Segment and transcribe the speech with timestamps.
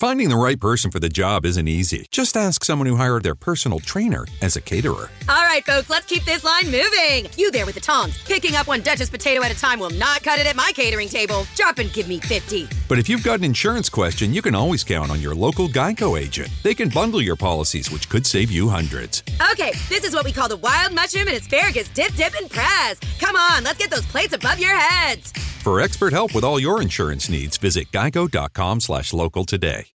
[0.00, 2.06] Finding the right person for the job isn't easy.
[2.10, 5.10] Just ask someone who hired their personal trainer as a caterer.
[5.28, 7.30] All right, folks, let's keep this line moving.
[7.36, 8.16] You there with the tongs.
[8.24, 11.08] Picking up one Duchess potato at a time will not cut it at my catering
[11.10, 11.46] table.
[11.54, 12.66] Drop and give me 50.
[12.88, 16.18] But if you've got an insurance question, you can always count on your local Geico
[16.18, 16.48] agent.
[16.62, 19.22] They can bundle your policies, which could save you hundreds.
[19.52, 22.98] Okay, this is what we call the wild mushroom and asparagus dip, dip, and press.
[23.18, 25.34] Come on, let's get those plates above your heads.
[25.60, 29.89] For expert help with all your insurance needs, visit geico.com slash local today.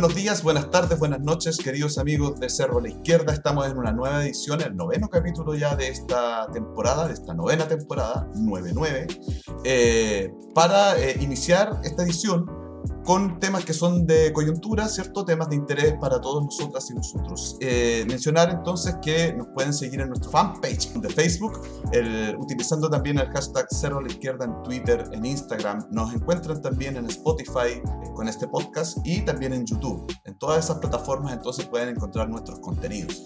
[0.00, 3.34] Buenos días, buenas tardes, buenas noches, queridos amigos de Cerro a la Izquierda.
[3.34, 7.68] Estamos en una nueva edición, el noveno capítulo ya de esta temporada, de esta novena
[7.68, 12.46] temporada, 9-9, eh, para eh, iniciar esta edición
[13.04, 15.24] con temas que son de coyuntura, ¿cierto?
[15.24, 17.56] Temas de interés para todos nosotras y nosotros.
[17.60, 21.60] Eh, mencionar entonces que nos pueden seguir en nuestro fanpage de Facebook,
[22.38, 25.86] utilizando también el hashtag Cerro a la Izquierda en Twitter, en Instagram.
[25.90, 27.80] Nos encuentran también en Spotify
[28.14, 30.06] con este podcast y también en YouTube.
[30.24, 33.24] En todas esas plataformas entonces pueden encontrar nuestros contenidos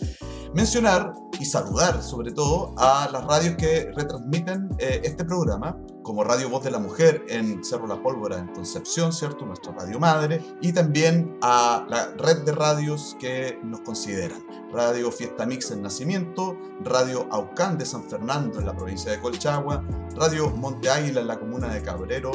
[0.55, 6.51] mencionar y saludar sobre todo a las radios que retransmiten eh, este programa, como Radio
[6.51, 9.47] Voz de la Mujer en Cerro La Pólvora en Concepción, ¿cierto?
[9.47, 14.45] Nuestra radio madre, y también a la red de radios que nos consideran.
[14.71, 19.83] Radio Fiesta Mix en Nacimiento, Radio Aucán de San Fernando en la provincia de Colchagua,
[20.15, 22.33] Radio Monte Águila en la comuna de Cabrero,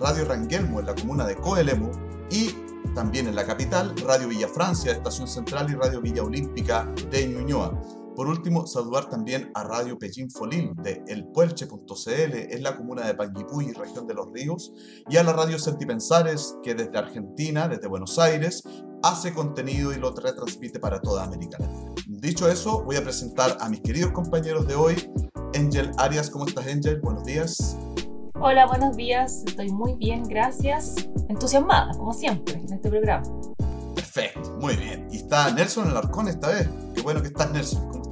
[0.00, 1.90] Radio Ranguelmo en la comuna de Coelemo
[2.30, 2.54] y
[2.94, 7.97] también en la capital, Radio Villa Francia, Estación Central y Radio Villa Olímpica de Ñuñoa.
[8.18, 13.72] Por último, saludar también a Radio Pellín Folín de elpuelche.cl en la comuna de Panguipulli,
[13.72, 14.72] región de los ríos,
[15.08, 18.64] y a la Radio Sentipensares que desde Argentina, desde Buenos Aires,
[19.04, 21.92] hace contenido y lo retransmite para toda América Latina.
[22.08, 25.12] Dicho eso, voy a presentar a mis queridos compañeros de hoy.
[25.54, 27.00] Angel Arias, ¿cómo estás Angel?
[27.00, 27.78] Buenos días.
[28.40, 29.44] Hola, buenos días.
[29.46, 31.08] Estoy muy bien, gracias.
[31.28, 33.22] Entusiasmada, como siempre, en este programa.
[33.94, 35.06] Perfecto, muy bien.
[35.12, 36.68] Y está Nelson Alarcón esta vez.
[36.96, 37.88] Qué bueno que estás, Nelson.
[37.88, 38.07] ¿Cómo?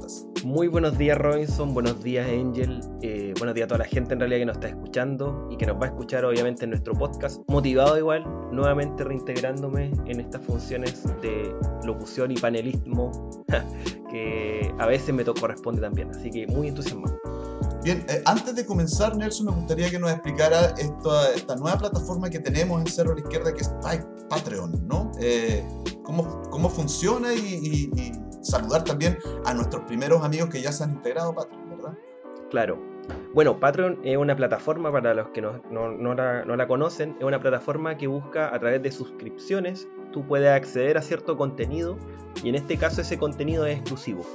[0.47, 1.73] Muy buenos días, Robinson.
[1.73, 2.79] Buenos días, Angel.
[3.01, 5.65] Eh, buenos días a toda la gente en realidad que nos está escuchando y que
[5.65, 7.41] nos va a escuchar, obviamente, en nuestro podcast.
[7.49, 11.53] Motivado igual, nuevamente reintegrándome en estas funciones de
[11.83, 13.11] locución y panelismo
[14.09, 16.11] que a veces me corresponde también.
[16.11, 17.19] Así que muy entusiasmado.
[17.87, 22.37] Bien, eh, antes de comenzar, Nelson, me gustaría que nos explicara esta, nueva plataforma que
[22.37, 23.71] tenemos en Cerro a la Izquierda, que es
[24.29, 25.09] Patreon, ¿no?
[25.21, 25.65] Eh,
[26.03, 27.89] cómo, cómo, funciona y,
[28.41, 31.97] saludar también a nuestros primeros amigos que ya se han integrado a Patreon, ¿verdad?
[32.49, 32.77] Claro.
[33.33, 37.39] Bueno, Patreon es una plataforma, para los que no, no, no la conocen, es una
[37.39, 41.97] plataforma que busca a través de suscripciones, tú puedes acceder a cierto contenido
[42.43, 44.25] y en este caso ese contenido es exclusivo.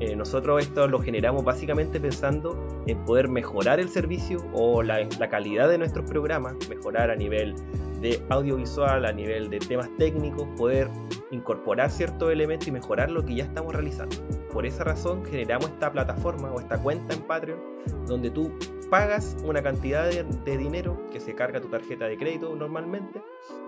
[0.00, 5.68] Eh, nosotros esto lo generamos básicamente pensando en poder mejorar el servicio o la, calidad
[5.68, 7.54] de nuestros programas, mejorar a nivel
[8.00, 10.88] de audiovisual, a nivel de temas técnicos, poder
[11.30, 14.16] incorporar ciertos elementos y mejorar lo que ya estamos realizando.
[14.52, 17.60] Por esa razón generamos esta plataforma o esta cuenta en Patreon
[18.06, 18.52] donde tú
[18.90, 23.22] pagas una cantidad de, de dinero que se carga tu tarjeta de crédito normalmente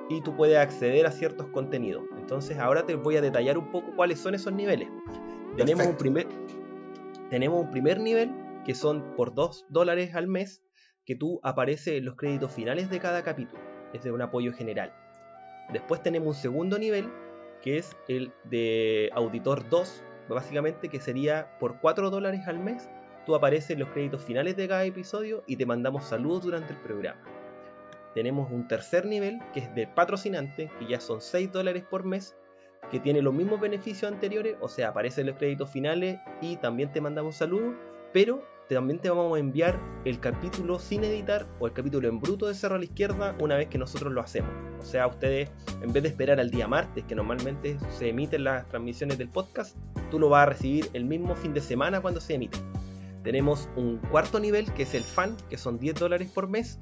[0.09, 2.05] y tú puedes acceder a ciertos contenidos.
[2.19, 4.89] Entonces ahora te voy a detallar un poco cuáles son esos niveles.
[5.57, 6.27] Tenemos un, primer,
[7.31, 8.33] tenemos un primer nivel
[8.65, 10.65] que son por 2 dólares al mes
[11.05, 13.63] que tú aparece en los créditos finales de cada capítulo.
[13.93, 14.93] Es de un apoyo general.
[15.73, 17.09] Después tenemos un segundo nivel
[17.63, 22.89] que es el de Auditor 2, básicamente que sería por 4 dólares al mes.
[23.25, 26.81] Tú apareces en los créditos finales de cada episodio y te mandamos saludos durante el
[26.81, 27.23] programa.
[28.13, 32.37] Tenemos un tercer nivel que es de patrocinante, que ya son 6 dólares por mes,
[32.91, 37.01] que tiene los mismos beneficios anteriores, o sea, aparecen los créditos finales y también te
[37.01, 37.75] mandamos saludos,
[38.13, 42.47] pero también te vamos a enviar el capítulo sin editar o el capítulo en bruto
[42.47, 44.51] de Cerro a la Izquierda una vez que nosotros lo hacemos.
[44.81, 45.51] O sea, ustedes,
[45.83, 49.77] en vez de esperar al día martes, que normalmente se emiten las transmisiones del podcast,
[50.11, 52.59] tú lo vas a recibir el mismo fin de semana cuando se emite.
[53.23, 56.79] Tenemos un cuarto nivel que es el fan, que son 10 dólares por mes,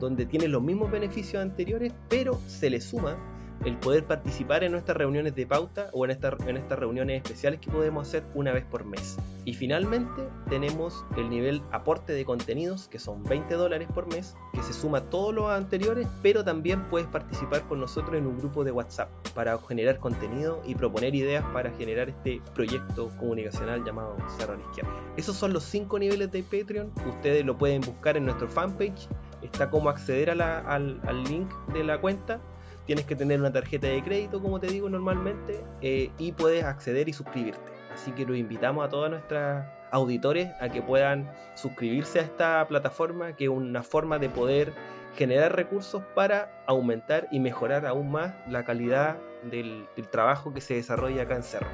[0.00, 3.16] donde tiene los mismos beneficios anteriores, pero se le suma
[3.64, 7.70] el poder participar en nuestras reuniones de pauta o en, en estas reuniones especiales que
[7.70, 9.16] podemos hacer una vez por mes.
[9.44, 14.62] Y finalmente tenemos el nivel aporte de contenidos, que son 20 dólares por mes, que
[14.62, 18.64] se suma a todos los anteriores, pero también puedes participar con nosotros en un grupo
[18.64, 24.54] de WhatsApp para generar contenido y proponer ideas para generar este proyecto comunicacional llamado Cerro
[24.54, 25.16] a.
[25.16, 29.08] Esos son los 5 niveles de Patreon, ustedes lo pueden buscar en nuestro fanpage,
[29.42, 32.40] está como acceder al, al link de la cuenta
[32.86, 37.08] tienes que tener una tarjeta de crédito, como te digo normalmente, eh, y puedes acceder
[37.08, 37.72] y suscribirte.
[37.92, 43.34] Así que los invitamos a todos nuestros auditores a que puedan suscribirse a esta plataforma,
[43.34, 44.72] que es una forma de poder
[45.16, 49.16] generar recursos para aumentar y mejorar aún más la calidad
[49.50, 51.68] del, trabajo que se desarrolla acá en Cerro.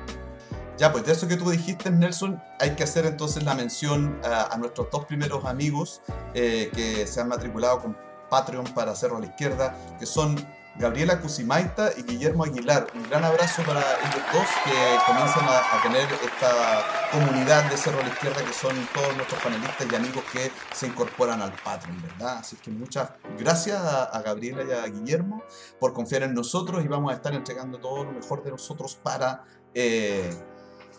[0.78, 4.56] Ya, pues de eso que tú dijiste, Nelson, hay que hacer entonces la mención a,
[4.58, 6.00] nuestros dos primeros amigos
[6.34, 7.96] eh, que se han matriculado con
[8.30, 10.36] Patreon para Cerro a la Izquierda, que son
[10.76, 12.86] Gabriela Cusimaita y Guillermo Aguilar.
[12.94, 14.72] Un gran abrazo para ellos dos que
[15.06, 19.86] comienzan a, tener esta comunidad de Cerro a la Izquierda que son todos nuestros panelistas
[19.90, 22.38] y amigos que se incorporan al Patreon, ¿verdad?
[22.38, 25.42] Así que muchas gracias a, Gabriela y a Guillermo
[25.78, 29.44] por confiar en nosotros y vamos a estar entregando todo lo mejor de nosotros para
[29.74, 30.30] eh,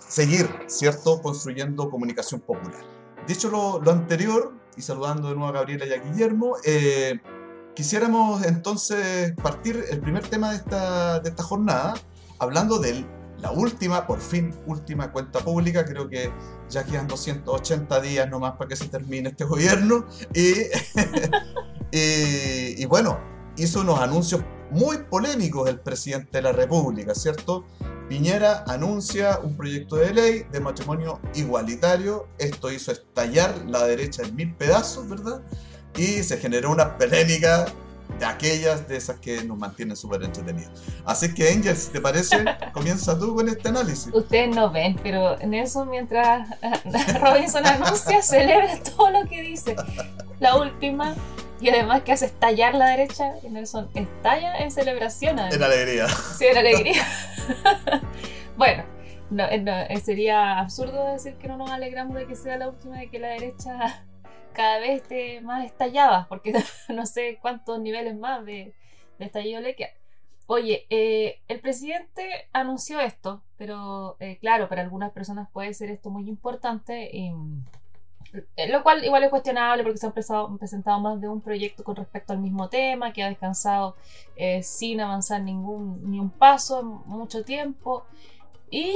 [0.08, 2.82] seguir, ¿cierto?, construyendo comunicación popular.
[3.26, 7.20] Dicho lo, lo, anterior, y saludando de nuevo a Gabriela y a Guillermo, eh,
[7.76, 11.94] quisiéramos entonces partir el primer tema de esta, de esta jornada,
[12.40, 13.06] hablando de
[13.40, 15.86] la última, por fin, última cuenta pública.
[15.86, 16.32] Creo que
[16.70, 20.06] ya quedan 280 días nomás para que se termine este gobierno.
[20.34, 20.54] Y,
[21.92, 23.20] y, y bueno,
[23.58, 24.42] hizo unos anuncios
[24.72, 27.66] muy polémicos el presidente de la República, ¿cierto?
[28.10, 32.28] Piñera anuncia un proyecto de ley de matrimonio igualitario.
[32.38, 35.42] Esto hizo estallar la derecha en mil pedazos, ¿verdad?
[35.96, 37.66] Y se generó una polémica
[38.20, 40.84] de aquellas de esas que nos mantienen súper entretenidos.
[41.06, 42.44] Así que Angel, si te parece,
[42.74, 44.14] comienza tú con este análisis.
[44.14, 46.48] Ustedes no ven, pero Nelson mientras
[47.22, 49.76] Robinson anuncia, celebra todo lo que dice.
[50.40, 51.16] La última,
[51.62, 55.40] y además que hace estallar la derecha, Nelson estalla en celebración.
[55.40, 56.08] En alegría.
[56.08, 57.08] Sí, en alegría.
[58.58, 58.84] bueno,
[59.30, 63.10] no, no, sería absurdo decir que no nos alegramos de que sea la última, de
[63.10, 64.04] que la derecha
[64.54, 66.54] cada vez esté más estallada, porque
[66.90, 68.74] no sé cuántos niveles más de,
[69.20, 69.92] estallido le quedan.
[70.48, 76.10] Oye, eh, el presidente anunció esto, pero eh, claro, para algunas personas puede ser esto
[76.10, 77.34] muy importante, y,
[78.58, 81.96] eh, lo cual igual es cuestionable porque se han presentado, más de un proyecto con
[81.96, 83.96] respecto al mismo tema, que ha descansado
[84.62, 88.06] sin avanzar ningún ni un paso mucho tiempo.
[88.70, 88.92] Y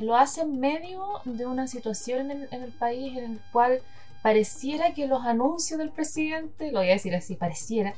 [0.00, 3.80] lo hace en medio de una situación en el, en el país en el cual
[4.28, 7.94] pareciera que los anuncios del presidente, lo voy a decir así, pareciera,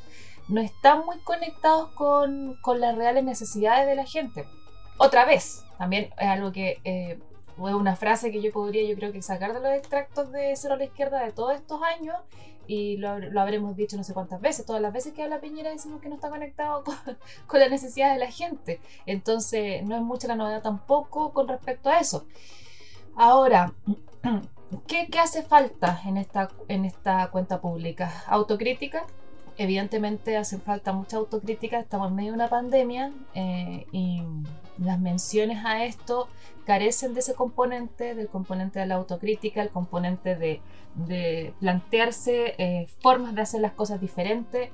[0.47, 4.44] no están muy conectados con, las reales necesidades de la gente.
[4.97, 9.11] Otra vez, también es algo que eh, es una frase que yo podría, yo creo
[9.11, 12.15] que sacar de los extractos de Cero a la Izquierda de todos estos años,
[12.69, 13.09] y lo,
[13.41, 16.15] habremos dicho no sé cuántas veces, todas las veces que habla Piñera decimos que no
[16.15, 16.94] está conectado con,
[17.49, 18.81] con las necesidades de la gente.
[19.05, 22.25] Entonces, no es mucha la novedad tampoco con respecto a eso.
[23.17, 23.75] Ahora,
[24.87, 28.12] ¿Qué, hace falta en esta, en esta cuenta pública?
[28.26, 29.05] Autocrítica.
[29.56, 34.22] Evidentemente hace falta mucha autocrítica, estamos en medio de una pandemia eh, y
[34.78, 36.28] las menciones a esto
[36.64, 40.62] carecen de ese componente, del componente de la autocrítica, el componente de,
[41.61, 44.70] plantearse eh, formas de hacer las cosas diferentes,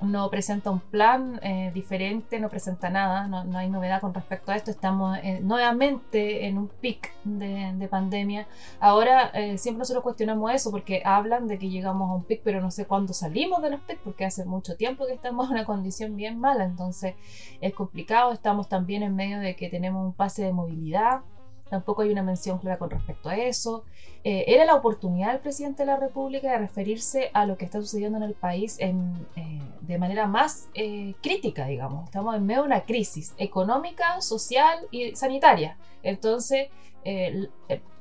[0.00, 4.56] no presenta un plan eh, diferente, no presenta nada, no, hay novedad con respecto a
[4.56, 4.70] esto.
[4.70, 8.46] Estamos eh, nuevamente en un pic de, pandemia.
[8.80, 12.60] Ahora eh, siempre nosotros cuestionamos eso porque hablan de que llegamos a un pic, pero
[12.60, 15.64] no sé cuándo salimos de los pics porque hace mucho tiempo que estamos en una
[15.64, 17.14] condición bien mala, entonces
[17.60, 18.32] es complicado.
[18.32, 21.22] Estamos también en medio de que tenemos un pase de movilidad
[21.68, 23.84] tampoco hay una mención clara con respecto a eso.
[24.24, 27.80] Eh, era la oportunidad del presidente de la República de referirse a lo que está
[27.80, 32.04] sucediendo en el país en, eh, de manera más eh, crítica, digamos.
[32.04, 35.76] Estamos en medio de una crisis económica, social y sanitaria.
[36.02, 36.68] Entonces,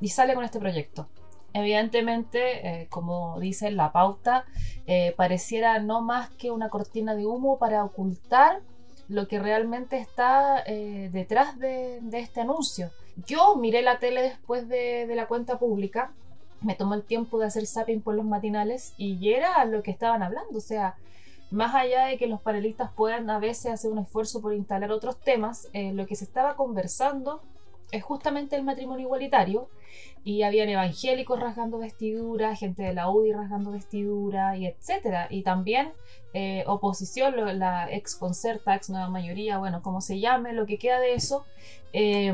[0.01, 1.07] y sale con este proyecto.
[1.53, 4.43] Evidentemente, como dice la pauta,
[5.15, 8.61] pareciera no más que una cortina de humo para ocultar
[9.07, 12.91] lo que realmente está detrás de este anuncio.
[13.25, 16.11] Yo miré la tele después de, la cuenta pública,
[16.61, 20.21] me tomó el tiempo de hacer zapping por los matinales y era lo que estaban
[20.21, 20.95] hablando, o sea,
[21.49, 25.19] más allá de que los panelistas puedan a veces hacer un esfuerzo por instalar otros
[25.19, 27.41] temas, eh, lo que se estaba conversando
[27.91, 29.69] es justamente el matrimonio igualitario
[30.23, 35.27] y habían evangélicos rasgando vestidura, gente de la UDI rasgando vestidura y etcétera.
[35.29, 35.93] Y también
[36.33, 40.99] eh, oposición, la ex concerta, ex nueva mayoría, bueno, como se llame, lo que queda
[40.99, 41.45] de eso,
[41.93, 42.33] eh,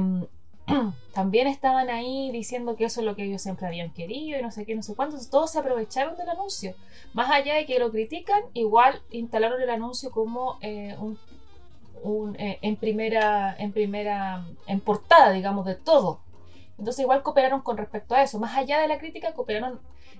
[1.13, 4.51] también estaban ahí diciendo que eso es lo que ellos siempre habían querido y no
[4.51, 5.29] sé qué, no sé cuántos.
[5.29, 6.75] Todos se aprovecharon del anuncio.
[7.13, 11.19] Más allá de que lo critican, igual instalaron el anuncio como eh, un,
[12.37, 16.21] eh, en primera, en primera, en portada, digamos, de todo.
[16.77, 18.39] Entonces igual cooperaron con respecto a eso.
[18.39, 19.79] Más allá de la crítica, cooperaron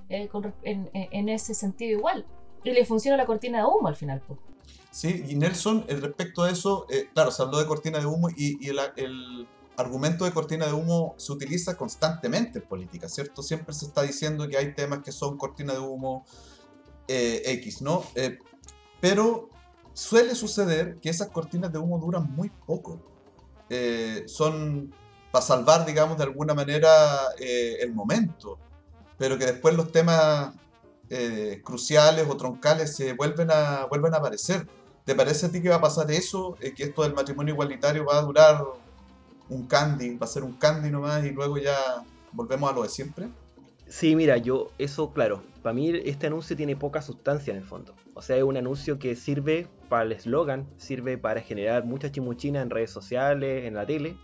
[0.10, 0.30] eh,
[0.64, 2.26] en, ese sentido igual.
[2.64, 4.22] Y le funciona la cortina de humo al final.
[4.92, 8.80] Sí, y Nelson, respecto a eso, claro, se habló de cortina de humo y, el
[9.78, 13.42] argumento de cortina de humo se utiliza constantemente en política, ¿cierto?
[13.42, 16.26] Siempre se está diciendo que hay temas que son cortina de humo
[17.08, 18.04] eh, X, ¿no?
[18.16, 18.40] Eh,
[19.02, 19.50] pero
[19.94, 23.00] suele suceder que esas cortinas de humo duran muy poco.
[23.70, 24.94] Eh, son
[25.32, 26.92] para salvar, digamos, de alguna manera
[27.40, 28.60] el momento,
[29.18, 30.54] pero que después los temas
[31.64, 34.68] cruciales o troncales se vuelven a, vuelven a aparecer.
[35.06, 36.56] ¿Te parece a ti que va a pasar eso?
[36.60, 38.64] que esto del matrimonio igualitario va a durar
[39.50, 42.90] un candy, va a ser un candy nomás y luego ya volvemos a lo de
[42.90, 43.30] siempre?
[43.88, 47.94] Sí, mira, yo, eso claro, para mí este anuncio tiene poca sustancia en el fondo.
[48.14, 52.62] O sea, es un anuncio que sirve para el eslogan, sirve para generar mucha chimuchina
[52.62, 54.16] en redes sociales, en la tele,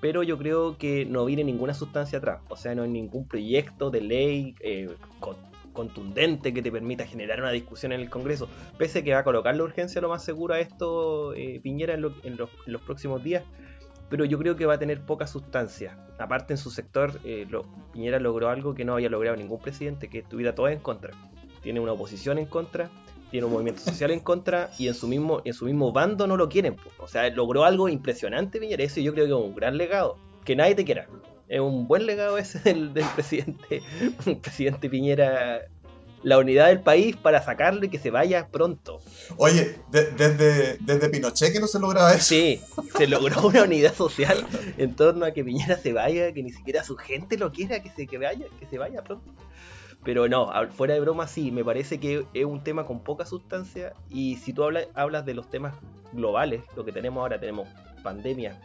[0.00, 2.40] pero yo creo que no viene ninguna sustancia atrás.
[2.48, 4.88] O sea, no hay ningún proyecto de ley eh,
[5.72, 8.48] contundente que te permita generar una discusión en el Congreso.
[8.78, 11.94] Pese a que va a colocar la urgencia lo más seguro a esto eh, Piñera
[11.94, 13.44] en, en los próximos días,
[14.12, 15.96] pero yo creo que va a tener poca sustancia.
[16.18, 17.48] Aparte en su sector, eh,
[17.94, 21.12] Piñera logró algo que no había logrado ningún presidente, que estuviera todo en contra.
[21.62, 22.90] Tiene una oposición en contra,
[23.30, 26.36] tiene un movimiento social en contra y en su mismo, en su mismo bando no
[26.36, 26.76] lo quieren.
[26.98, 30.56] O sea, logró algo impresionante Piñera, eso yo creo que es un gran legado, que
[30.56, 31.08] nadie te quiera.
[31.48, 33.80] Es un buen legado ese del, del presidente,
[34.42, 35.62] presidente Piñera
[36.22, 39.00] la unidad del país para sacarle que se vaya pronto.
[39.36, 42.24] Oye, desde, desde Pinochet que no se lograba eso.
[42.24, 42.60] Sí,
[42.96, 44.46] se logró una unidad social
[44.78, 47.90] en torno a que Piñera se vaya, que ni siquiera su gente lo quiera, que
[47.90, 49.32] se, que vaya, que se vaya pronto.
[50.04, 53.92] Pero no, fuera de broma sí, me parece que es un tema con poca sustancia
[54.10, 55.74] y si tú hablas, hablas de los temas
[56.12, 57.68] globales, lo que tenemos ahora, tenemos
[58.02, 58.60] pandemia,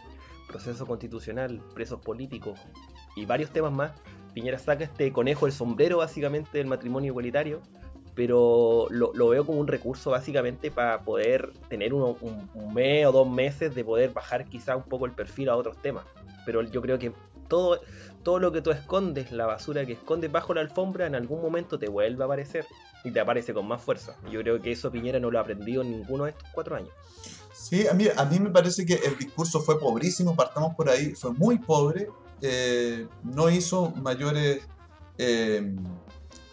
[0.47, 2.59] proceso constitucional, presos políticos
[3.15, 3.91] y varios temas más,
[4.37, 7.59] Piñera saca este conejo el sombrero básicamente del matrimonio igualitario,
[8.13, 12.15] pero lo, veo como un recurso básicamente para poder tener un,
[12.71, 16.05] mes o dos meses de poder bajar quizá un poco el perfil a otros temas.
[16.45, 17.13] Pero yo creo que
[17.47, 17.81] todo,
[18.21, 21.79] todo lo que tú escondes, la basura que escondes bajo la alfombra, en algún momento
[21.79, 22.63] te vuelve a aparecer
[23.03, 24.17] y te aparece con más fuerza.
[24.29, 26.91] Yo creo que eso Piñera no lo ha aprendido en ninguno de estos cuatro años.
[27.53, 31.15] Sí, a mí, a mí me parece que el discurso fue pobrísimo, partamos por ahí,
[31.15, 32.07] fue muy pobre
[32.41, 34.61] eh, no hizo mayores
[35.17, 35.75] eh,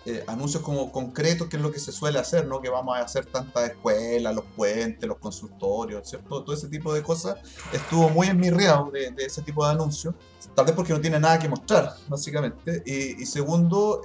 [0.07, 2.61] eh, anuncios como concretos, que es lo que se suele hacer, ¿no?
[2.61, 6.43] Que vamos a hacer tantas escuelas, los puentes, los consultorios, ¿cierto?
[6.43, 7.37] Todo ese tipo de cosas
[7.73, 10.14] estuvo muy enmirreado de, de ese tipo de anuncios,
[10.55, 12.83] tal vez porque no tiene nada que mostrar, básicamente.
[12.85, 14.03] Y, segundo,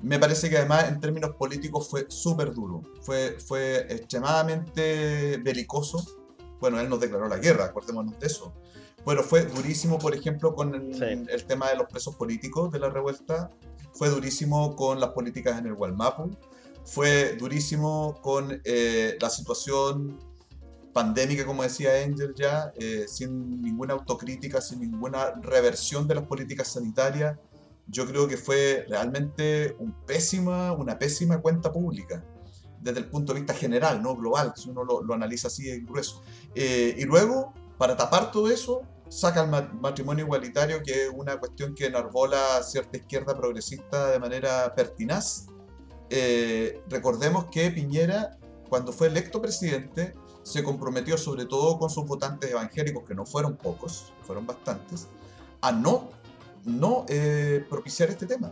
[0.00, 6.04] me parece que además en términos políticos fue súper duro, fue, fue extremadamente belicoso.
[6.58, 8.52] Bueno, él nos declaró la guerra, acordémonos de eso.
[9.04, 13.50] Bueno, fue durísimo, por ejemplo, con el, tema de los presos políticos de la revuelta.
[13.92, 16.30] Fue durísimo con las políticas en el Gualmapu.
[16.84, 20.18] Fue durísimo con eh, la situación
[20.92, 26.68] pandémica, como decía Angel ya, eh, sin ninguna autocrítica, sin ninguna reversión de las políticas
[26.68, 27.38] sanitarias.
[27.88, 32.24] Yo creo que fue realmente un pésima, una pésima cuenta pública
[32.80, 36.22] desde el punto de vista general, no global, si uno lo, analiza así de grueso.
[36.54, 38.82] Eh, y luego, para tapar todo eso,
[39.12, 44.74] saca el matrimonio igualitario, que es una cuestión que enarbola cierta izquierda progresista de manera
[44.74, 45.48] pertinaz.
[46.08, 48.38] Eh, recordemos que Piñera,
[48.70, 53.56] cuando fue electo presidente, se comprometió sobre todo con sus votantes evangélicos, que no fueron
[53.56, 55.08] pocos, fueron bastantes,
[55.60, 56.08] a no,
[56.64, 58.50] no eh, propiciar este tema,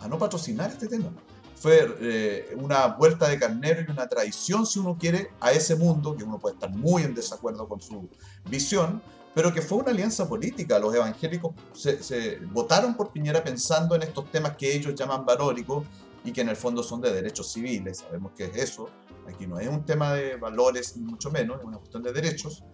[0.00, 1.12] a no patrocinar este tema.
[1.54, 6.16] Fue eh, una vuelta de carnero y una traición, si uno quiere, a ese mundo,
[6.16, 8.08] que uno puede estar muy en desacuerdo con su
[8.48, 9.02] visión,
[9.34, 10.78] pero que fue una alianza política.
[10.78, 15.84] Los evangélicos se, votaron por Piñera pensando en estos temas que ellos llaman valóricos
[16.24, 17.98] y que en el fondo son de derechos civiles.
[17.98, 18.88] Sabemos que es eso.
[19.26, 22.64] Aquí no es un tema de valores, ni mucho menos, es una cuestión de derechos,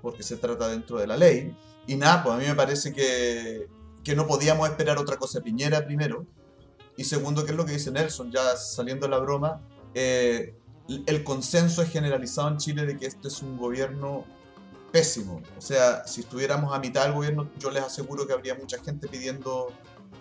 [0.00, 1.56] porque se trata dentro de la ley.
[1.86, 3.68] Y nada, pues a mí me parece que,
[4.02, 6.26] que no podíamos esperar otra cosa de Piñera primero.
[6.96, 9.60] Y segundo, que es lo que dice Nelson, ya saliendo la broma,
[9.92, 10.54] eh,
[11.06, 14.24] el consenso es generalizado en Chile de que este es un gobierno
[14.96, 15.42] pésimo.
[15.58, 19.08] O sea, si estuviéramos a mitad del gobierno, yo les aseguro que habría mucha gente
[19.08, 19.70] pidiendo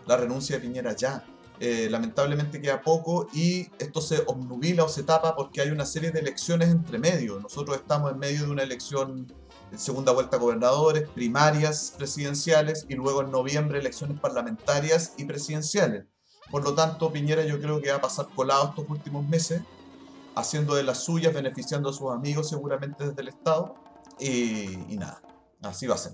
[0.05, 1.23] la renuncia de Piñera ya.
[1.61, 6.11] Eh, lamentablemente queda poco y esto se obnubila o se tapa porque hay una serie
[6.11, 7.39] de elecciones entre medio.
[7.39, 9.33] Nosotros estamos en medio de una elección
[9.77, 16.03] segunda vuelta a gobernadores, primarias presidenciales y luego en noviembre elecciones parlamentarias y presidenciales.
[16.51, 19.61] Por lo tanto, Piñera yo creo que va a pasar colado estos últimos meses,
[20.35, 23.84] haciendo de las suyas, beneficiando a sus amigos seguramente desde el Estado
[24.19, 25.21] y, nada,
[25.61, 26.13] así va a ser.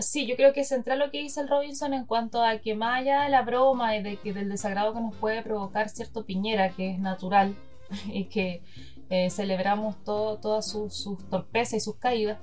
[0.00, 2.74] Sí, yo creo que es central lo que dice el Robinson en cuanto a que
[2.74, 6.90] más allá de la broma y del desagrado que nos puede provocar cierto Piñera, que
[6.90, 7.54] es natural
[8.06, 8.62] y que
[9.10, 12.38] eh, celebramos todo, todas sus, sus torpezas y sus caídas,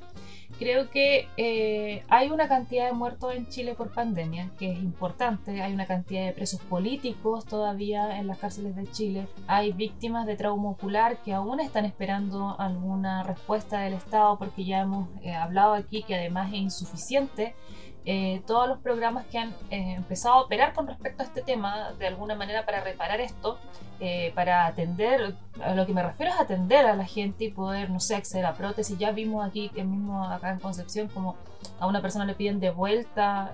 [0.58, 5.62] creo que eh, hay una cantidad de muertos en Chile por pandemia que es importante.
[5.62, 9.27] Hay una cantidad de presos políticos todavía en las cárceles de Chile.
[9.48, 14.81] Hay víctimas de trauma ocular que aún están esperando alguna respuesta del Estado porque ya
[14.81, 17.55] hemos eh, hablado aquí que además es insuficiente
[18.03, 21.91] eh, todos los programas que han eh, empezado a operar con respecto a este tema,
[22.00, 23.60] de alguna manera para reparar esto,
[24.00, 27.91] eh, para atender, a lo que me refiero es atender a la gente y poder,
[27.91, 28.98] no sé, acceder a prótesis.
[28.98, 31.36] Ya vimos aquí que mismo acá en Concepción, como
[31.79, 33.53] a una persona le piden de vuelta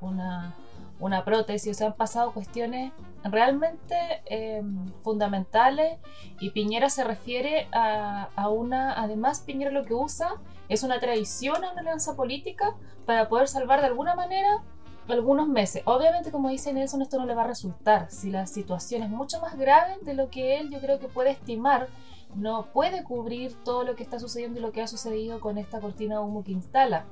[0.00, 0.56] una,
[0.98, 4.62] una prótesis, o sea, han pasado cuestiones realmente
[5.02, 5.98] fundamentales
[6.40, 10.34] y Piñera se refiere a, a una, además Piñera lo que usa
[10.68, 14.62] es una traición a una alianza política para poder salvar de alguna manera
[15.08, 15.82] algunos meses.
[15.84, 18.10] Obviamente, como dice Nelson, esto no le va a resultar.
[18.10, 21.30] Si la situación es mucho más grave de lo que él yo creo que puede
[21.30, 21.88] estimar,
[22.34, 25.80] no puede cubrir todo lo que está sucediendo y lo que ha sucedido con esta
[25.80, 27.04] cortina de humo que instala.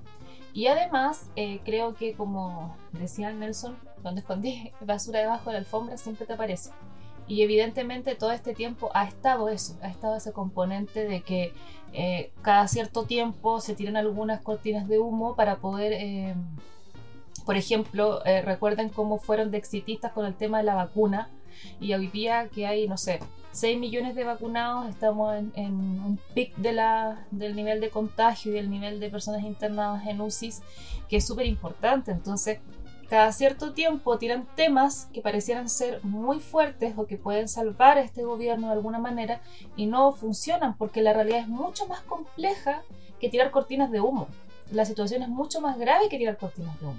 [0.53, 5.97] Y además, eh, creo que como decía Nelson, cuando escondí basura debajo de la alfombra
[5.97, 6.71] siempre te aparece.
[7.27, 11.53] Y evidentemente todo este tiempo ha estado eso, ha estado ese componente de que
[11.93, 16.35] eh, cada cierto tiempo se tiran algunas cortinas de humo para poder, eh,
[17.47, 21.31] por ejemplo, eh, recuerden cómo fueron de exitistas con el tema de la vacuna
[21.81, 23.21] y hoy día que hay, no sé,
[23.53, 28.51] 6 millones de vacunados, estamos en, en un pic de la, del nivel de contagio
[28.51, 30.63] y del nivel de personas internadas en UCIs,
[31.09, 32.11] que es súper importante.
[32.11, 32.59] Entonces,
[33.15, 38.01] cada cierto tiempo tiran temas que parecieran ser muy fuertes o que pueden salvar a
[38.01, 39.41] este gobierno de alguna manera
[39.77, 42.83] y no funcionan porque la realidad es mucho más compleja
[43.21, 44.27] que tirar cortinas de humo.
[44.73, 46.99] La situación es mucho más grave que tirar cortinas de humo.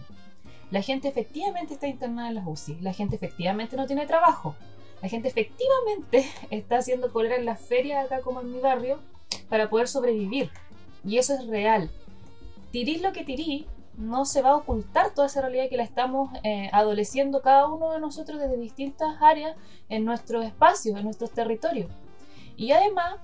[0.72, 4.55] La gente efectivamente está internada en las UCI, la gente efectivamente no tiene trabajo,
[5.01, 9.01] la gente efectivamente está haciendo colera en las ferias acá como en mi barrio
[9.50, 10.50] para poder sobrevivir.
[11.03, 11.91] Y eso es real.
[12.72, 13.65] Tirís lo que tirís,
[13.97, 17.91] no se va a ocultar toda esa realidad que la estamos eh, adoleciendo cada uno
[17.91, 19.55] de nosotros desde distintas áreas
[19.89, 21.89] en nuestros espacios, en nuestros territorios.
[22.58, 23.15] Y además,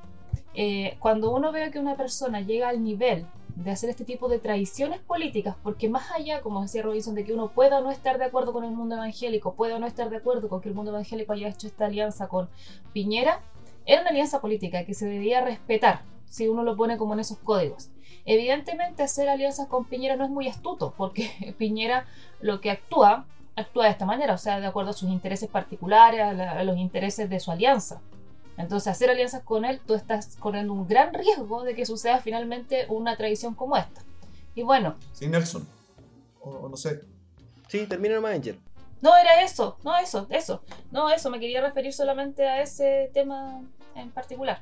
[0.53, 4.39] eh, cuando uno ve que una persona llega al nivel de hacer este tipo de
[4.39, 8.25] tradiciones políticas, porque más allá, como decía Robinson, de que uno pueda no estar de
[8.25, 11.33] acuerdo con el mundo evangélico, pueda no estar de acuerdo con que el mundo evangélico
[11.33, 12.49] haya hecho esta alianza con
[12.93, 13.41] Piñera,
[13.85, 17.37] era una alianza política que se debía respetar, si uno lo pone como en esos
[17.39, 17.89] códigos.
[18.25, 22.05] Evidentemente hacer alianzas con Piñera no es muy astuto, porque Piñera
[22.39, 26.21] lo que actúa, actúa de esta manera, o sea, de acuerdo a sus intereses particulares,
[26.21, 28.01] a, los intereses de su alianza.
[28.57, 32.85] Entonces, hacer alianzas con él, tú estás corriendo un gran riesgo de que suceda finalmente
[32.89, 34.01] una traición como esta.
[34.53, 34.95] Y bueno.
[35.13, 35.67] Sí, Nelson.
[36.41, 37.01] O, no sé.
[37.67, 38.59] Sí, termina el Angel.
[39.01, 40.61] No, era eso, no eso, eso.
[40.91, 43.61] No, eso, me quería referir solamente a ese tema
[43.95, 44.61] en particular.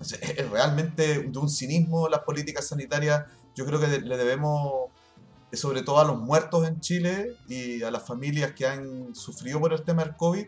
[0.00, 3.24] es realmente de un cinismo las políticas sanitarias.
[3.54, 4.90] Yo creo que le debemos,
[5.52, 9.60] eh, sobre todo a los muertos en Chile y a las familias que han sufrido
[9.60, 10.46] por el tema del COVID,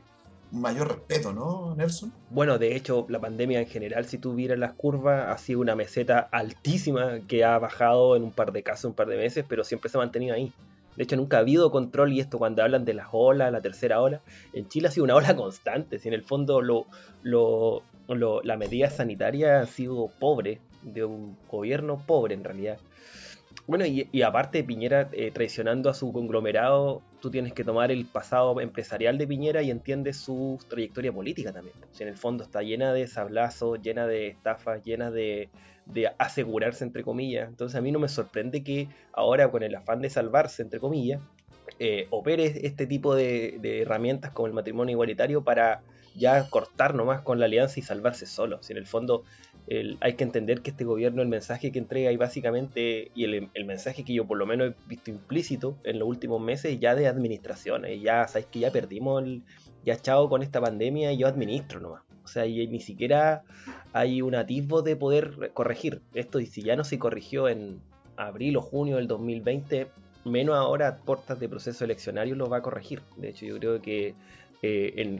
[0.52, 2.12] mayor respeto, ¿no, Nelson?
[2.30, 5.74] Bueno, de hecho, la pandemia en general, si tú vieras las curvas, ha sido una
[5.74, 9.64] meseta altísima que ha bajado en un par de casos, un par de meses, pero
[9.64, 10.52] siempre se ha mantenido ahí.
[10.96, 14.00] De hecho, nunca ha habido control y esto cuando hablan de las olas, la tercera
[14.00, 15.98] ola, en Chile ha sido una ola constante.
[15.98, 16.86] Si en el fondo lo,
[17.22, 17.82] lo,
[18.42, 22.78] la medida sanitaria ha sido pobre, de un gobierno pobre en realidad.
[23.66, 28.60] Bueno, y, aparte Piñera eh, traicionando a su conglomerado, tú tienes que tomar el pasado
[28.60, 31.74] empresarial de Piñera y entiendes su trayectoria política también.
[31.90, 35.48] Si en el fondo está llena de sablazos, llena de estafas, llena de,
[35.86, 37.48] de asegurarse, entre comillas.
[37.48, 41.20] Entonces a mí no me sorprende que ahora con el afán de salvarse, entre comillas,
[41.78, 45.82] eh, opere este tipo de, herramientas como el matrimonio igualitario para
[46.14, 48.62] ya cortar nomás con la alianza y salvarse solo.
[48.62, 49.24] Si en el fondo
[50.00, 54.04] hay que entender que este gobierno, el mensaje que entrega y básicamente, y el, mensaje
[54.04, 58.00] que yo por lo menos he visto implícito en los últimos meses ya de administraciones,
[58.00, 59.42] ya sabéis que ya perdimos el,
[59.84, 62.02] ya chao con esta pandemia y yo administro nomás.
[62.24, 63.44] O sea, y ni siquiera
[63.96, 66.38] hay un atisbo de poder corregir esto.
[66.38, 67.80] Y si ya no se corrigió en
[68.16, 69.88] abril o junio del 2020,
[70.24, 73.02] menos ahora a puertas de proceso eleccionario lo va a corregir.
[73.16, 74.14] De hecho, yo creo que
[74.62, 75.18] eh,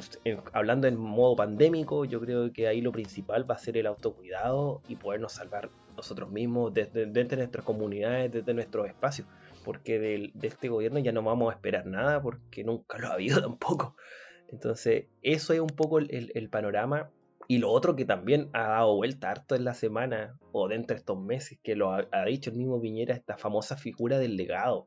[0.53, 4.83] hablando en modo pandémico, yo creo que ahí lo principal va a ser el autocuidado
[4.89, 9.27] y podernos salvar nosotros mismos desde, de nuestras comunidades, desde nuestros espacios,
[9.65, 13.41] porque de, este gobierno ya no vamos a esperar nada porque nunca lo ha habido
[13.43, 13.97] tampoco.
[14.49, 17.11] Entonces, eso es un poco el, panorama.
[17.49, 20.99] Y lo otro que también ha dado vuelta harto en la semana o dentro de
[20.99, 24.87] estos meses, que lo ha, dicho el mismo Piñera, esta famosa figura del legado.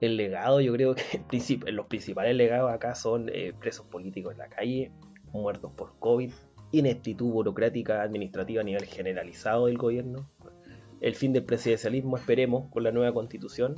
[0.00, 1.22] El legado, yo creo que
[1.72, 4.92] los principales legados acá son eh, presos políticos en la calle,
[5.32, 6.32] muertos por COVID,
[6.72, 10.30] ineptitud burocrática administrativa a nivel generalizado del gobierno,
[11.00, 13.76] el fin del presidencialismo, esperemos, con la nueva constitución,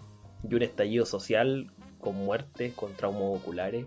[0.48, 3.86] y un estallido social con muertes, con traumas oculares.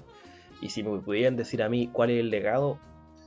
[0.61, 2.79] Y si me pudieran decir a mí cuál es el legado,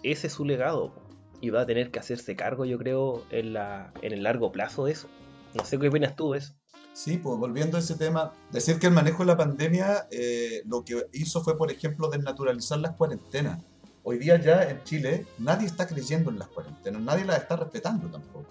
[0.03, 0.93] ese es su legado.
[1.41, 4.87] Y va a tener que hacerse cargo, yo creo, en, la, en el largo plazo
[4.87, 5.09] de eso.
[5.55, 6.55] No sé qué opinas tú de eso.
[6.93, 10.85] Sí, pues volviendo a ese tema, decir que el manejo de la pandemia eh, lo
[10.85, 13.63] que hizo fue, por ejemplo, desnaturalizar las cuarentenas.
[14.03, 18.09] Hoy día ya en Chile nadie está creyendo en las cuarentenas, nadie las está respetando
[18.09, 18.47] tampoco.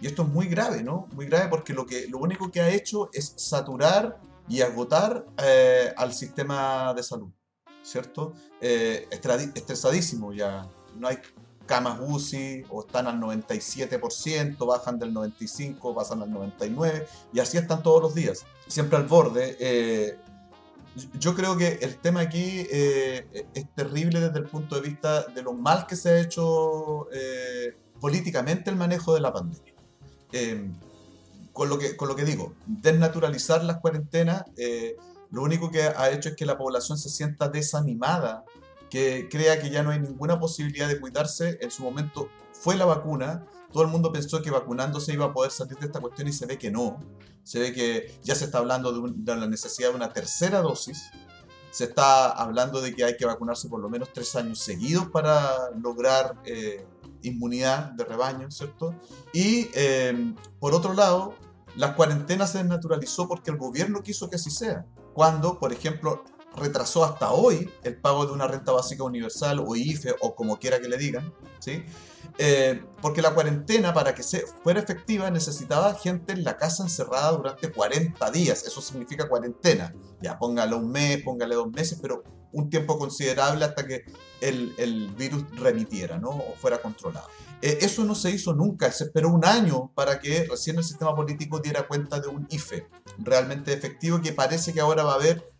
[0.00, 1.06] Y esto es muy grave, ¿no?
[1.12, 5.92] Muy grave porque lo, que, lo único que ha hecho es saturar y agotar eh,
[5.96, 7.30] al sistema de salud,
[7.84, 8.32] ¿cierto?
[8.60, 10.68] Eh, estresadísimo ya.
[10.98, 11.18] No hay
[11.66, 17.82] camas UCI o están al 97%, bajan del 95%, pasan al 99% y así están
[17.82, 19.56] todos los días, siempre al borde.
[19.60, 20.18] Eh,
[21.18, 25.42] yo creo que el tema aquí eh, es terrible desde el punto de vista de
[25.42, 29.72] lo mal que se ha hecho eh, políticamente el manejo de la pandemia.
[30.32, 30.74] Em,
[31.52, 34.44] con, lo que, con lo que digo, desnaturalizar las cuarentenas,
[35.30, 38.44] lo único que ha hecho es que la población se sienta desanimada,
[38.92, 41.56] que crea que ya no hay ninguna posibilidad de cuidarse.
[41.62, 45.50] En su momento fue la vacuna, todo el mundo pensó que vacunándose iba a poder
[45.50, 47.00] salir de esta cuestión y se ve que no.
[47.42, 51.08] Se ve que ya se está hablando de, la necesidad de una tercera dosis.
[51.70, 55.70] Se está hablando de que hay que vacunarse por lo menos tres años seguidos para
[55.70, 56.84] lograr eh,
[57.22, 58.94] inmunidad de rebaño, ¿cierto?
[59.32, 61.34] Y em, por otro lado,
[61.76, 64.84] la cuarentena se desnaturalizó porque el gobierno quiso que así sea.
[65.14, 66.24] Cuando, por ejemplo,
[66.56, 70.80] retrasó hasta hoy el pago de una renta básica universal o IFE o como quiera
[70.80, 71.84] que le digan, ¿sí?
[72.38, 77.32] Eh, porque la cuarentena, para que se fuera efectiva, necesitaba gente en la casa encerrada
[77.32, 78.64] durante 40 días.
[78.64, 79.94] Eso significa cuarentena.
[80.20, 84.04] Ya, póngale un mes, póngale dos meses, pero un tiempo considerable hasta que
[84.40, 86.30] el, virus remitiera, ¿no?
[86.30, 87.28] O fuera controlado.
[87.60, 91.14] Eh, eso no se hizo nunca, se esperó un año para que recién el sistema
[91.14, 92.88] político diera cuenta de un IFE
[93.18, 95.52] realmente efectivo que parece que ahora va a haber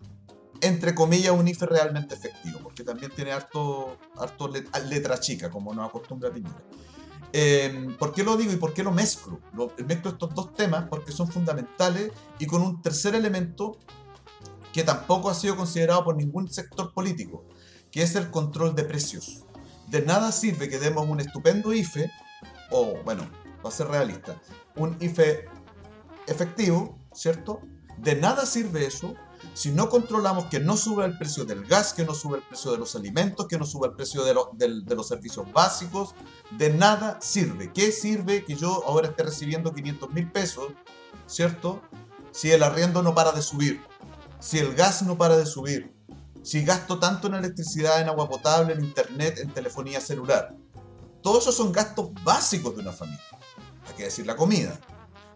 [0.62, 5.88] entre comillas, un IFE realmente efectivo, porque también tiene harto, harto letra chica, como nos
[5.88, 6.62] acostumbra Piñera.
[7.33, 9.40] Eh, ¿Por qué lo digo y por qué lo mezclo?
[9.55, 13.79] Lo, mezclo estos dos temas porque son fundamentales y con un tercer elemento
[14.72, 17.44] que tampoco ha sido considerado por ningún sector político,
[17.90, 19.44] que es el control de precios.
[19.88, 22.09] De nada sirve que demos un estupendo IFE,
[22.70, 23.29] o bueno,
[23.64, 24.40] va a ser realista,
[24.77, 25.46] un IFE
[26.29, 27.61] efectivo, ¿cierto?
[27.98, 29.16] De nada sirve eso
[29.55, 32.73] si no controlamos que no suba el precio del gas, que no suba el precio
[32.73, 34.35] de los alimentos, que no suba el precio de,
[34.95, 36.15] los servicios básicos,
[36.51, 37.71] de nada sirve.
[37.73, 40.69] ¿Qué sirve que yo ahora esté recibiendo 500 mil pesos,
[41.27, 41.83] ¿cierto?
[42.31, 43.83] Si el arriendo no para de subir,
[44.41, 45.95] si el gas no para de subir,
[46.43, 50.57] si gasto tanto en electricidad, en agua potable, en internet, en telefonía celular.
[51.23, 53.23] Todos esos son gastos básicos de una familia.
[53.87, 54.81] Hay que decir la comida.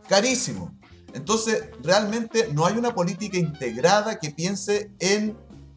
[0.09, 0.77] Carísimo.
[1.17, 5.35] Entonces, realmente no hay una política integrada que piense en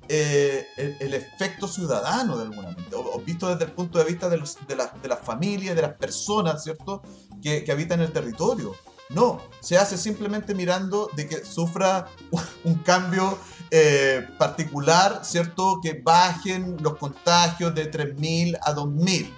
[0.09, 4.37] eh, el, efecto ciudadano de alguna manera, o, visto desde el punto de vista de,
[4.37, 7.01] las familias, de las personas, ¿cierto?,
[7.41, 8.75] que, habitan el territorio.
[9.11, 12.07] No, se hace simplemente mirando de que sufra
[12.65, 13.37] un cambio
[13.71, 15.79] eh, particular, ¿cierto?
[15.81, 19.31] Que bajen los contagios de 3.000 a 2.000.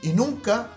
[0.00, 0.70] Y nunca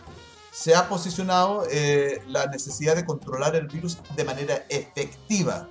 [0.58, 5.70] se ha posicionado eh, la necesidad de controlar el virus de manera efectiva,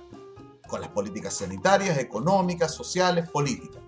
[0.65, 3.81] con las políticas sanitarias, económicas, sociales, políticas.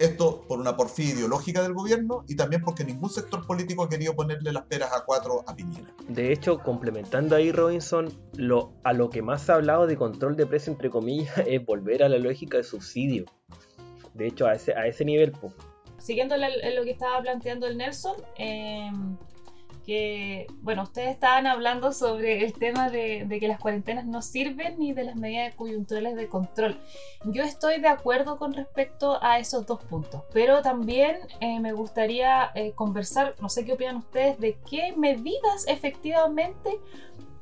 [0.00, 4.16] Esto por una porfía ideológica del gobierno y también porque ningún sector político ha querido
[4.16, 5.94] ponerle las peras a cuatro a Piñera.
[6.08, 10.46] De hecho, complementando ahí, Robinson, lo, a lo que más ha hablado de control de
[10.46, 13.26] precio, entre comillas, es volver a la lógica de subsidio.
[14.14, 15.32] De hecho, a ese, a ese nivel.
[15.98, 18.90] Siguiendo lo que estaba planteando el Nelson, eh,
[19.84, 24.92] que, bueno, ustedes estaban hablando sobre el tema de, que las cuarentenas no sirven ni
[24.92, 26.78] de las medidas coyunturales de control.
[27.24, 32.50] Yo estoy de acuerdo con respecto a esos dos puntos, pero también eh, me gustaría
[32.54, 36.78] eh, conversar, no sé qué opinan ustedes, de qué medidas efectivamente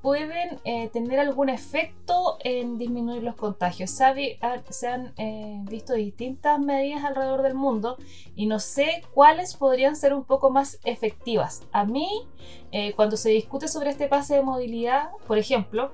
[0.02, 3.90] pueden eh, tener algún efecto en disminuir los contagios.
[3.90, 4.38] Se,
[4.70, 7.96] se han eh, visto distintas medidas alrededor del mundo
[8.34, 11.62] y no sé cuáles podrían ser un poco más efectivas.
[11.72, 12.26] A mí,
[12.72, 15.90] eh, cuando se discute sobre este pase de movilidad, por ejemplo,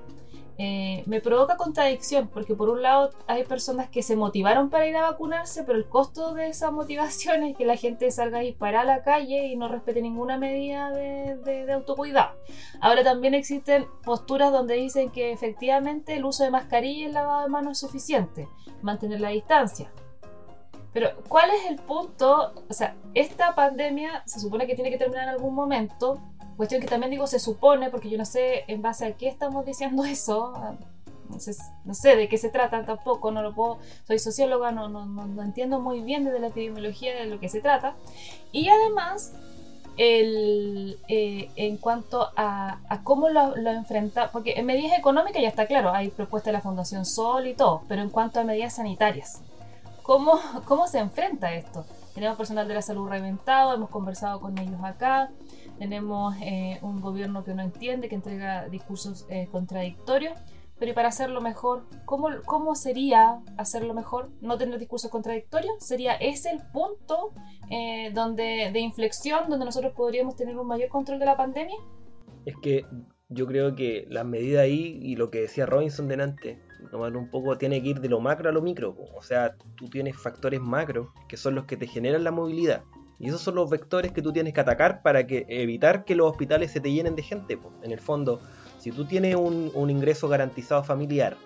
[0.58, 4.96] eh, me provoca contradicción porque por un lado hay personas que se motivaron para ir
[4.96, 8.82] a vacunarse, pero el costo de esa motivación es que la gente salga a disparar
[8.82, 12.36] a la calle y no respete ninguna medida de, de, autocuidado.
[12.80, 17.42] Ahora también existen posturas donde dicen que efectivamente el uso de mascarilla y el lavado
[17.42, 18.48] de manos es suficiente,
[18.82, 19.92] mantener la distancia.
[20.94, 22.54] Pero, ¿cuál es el punto?
[22.70, 26.22] O sea, esta pandemia se supone que tiene que terminar en algún momento
[26.56, 29.66] Cuestión que también digo se supone, porque yo no sé en base a qué estamos
[29.66, 30.54] diciendo eso.
[31.28, 34.88] No sé, no sé de qué se trata tampoco, no lo puedo, soy socióloga, no,
[34.88, 37.96] no, no, entiendo muy bien desde la epidemiología de lo que se trata.
[38.52, 39.32] Y además,
[39.96, 45.48] el, eh, en cuanto a, a cómo lo, lo, enfrenta, porque en medidas económicas ya
[45.48, 48.74] está claro, hay propuesta de la Fundación Sol y todo, pero en cuanto a medidas
[48.74, 49.42] sanitarias,
[50.02, 51.84] ¿cómo, cómo se enfrenta esto?
[52.14, 55.30] Tenemos personal de la salud reventado, hemos conversado con ellos acá,
[55.78, 60.38] tenemos eh, un gobierno que no entiende, que entrega discursos eh, contradictorios,
[60.78, 64.30] pero para hacerlo mejor, ¿cómo, ¿cómo sería hacerlo mejor?
[64.40, 65.74] ¿No tener discursos contradictorios?
[65.78, 67.32] ¿Sería ese el punto
[67.70, 71.76] eh, donde, de inflexión donde nosotros podríamos tener un mayor control de la pandemia?
[72.44, 72.84] Es que
[73.28, 76.60] yo creo que las medidas ahí y lo que decía Robinson delante,
[76.90, 78.96] tomar un poco tiene que ir de lo macro a lo micro.
[79.16, 82.84] O sea, tú tienes factores macro que son los que te generan la movilidad.
[83.18, 86.30] Y esos son los vectores que tú tienes que atacar para que, evitar que los
[86.30, 87.58] hospitales se te llenen de gente.
[87.82, 88.40] En el fondo,
[88.78, 91.36] si tú tienes un, un ingreso garantizado familiar,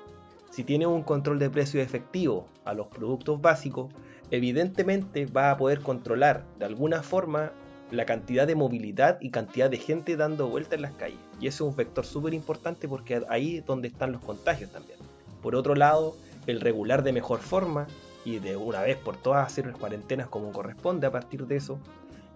[0.51, 3.93] si tienes un control de precio efectivo a los productos básicos,
[4.31, 7.53] evidentemente vas a poder controlar de alguna forma
[7.91, 11.19] la cantidad de movilidad y cantidad de gente dando vueltas en las calles.
[11.41, 14.99] Y eso es un vector súper importante porque ahí es donde están los contagios también.
[15.43, 17.87] Por otro lado, el regular de mejor forma
[18.25, 21.79] y de una vez por todas hacer cuarentenas como corresponde a partir de eso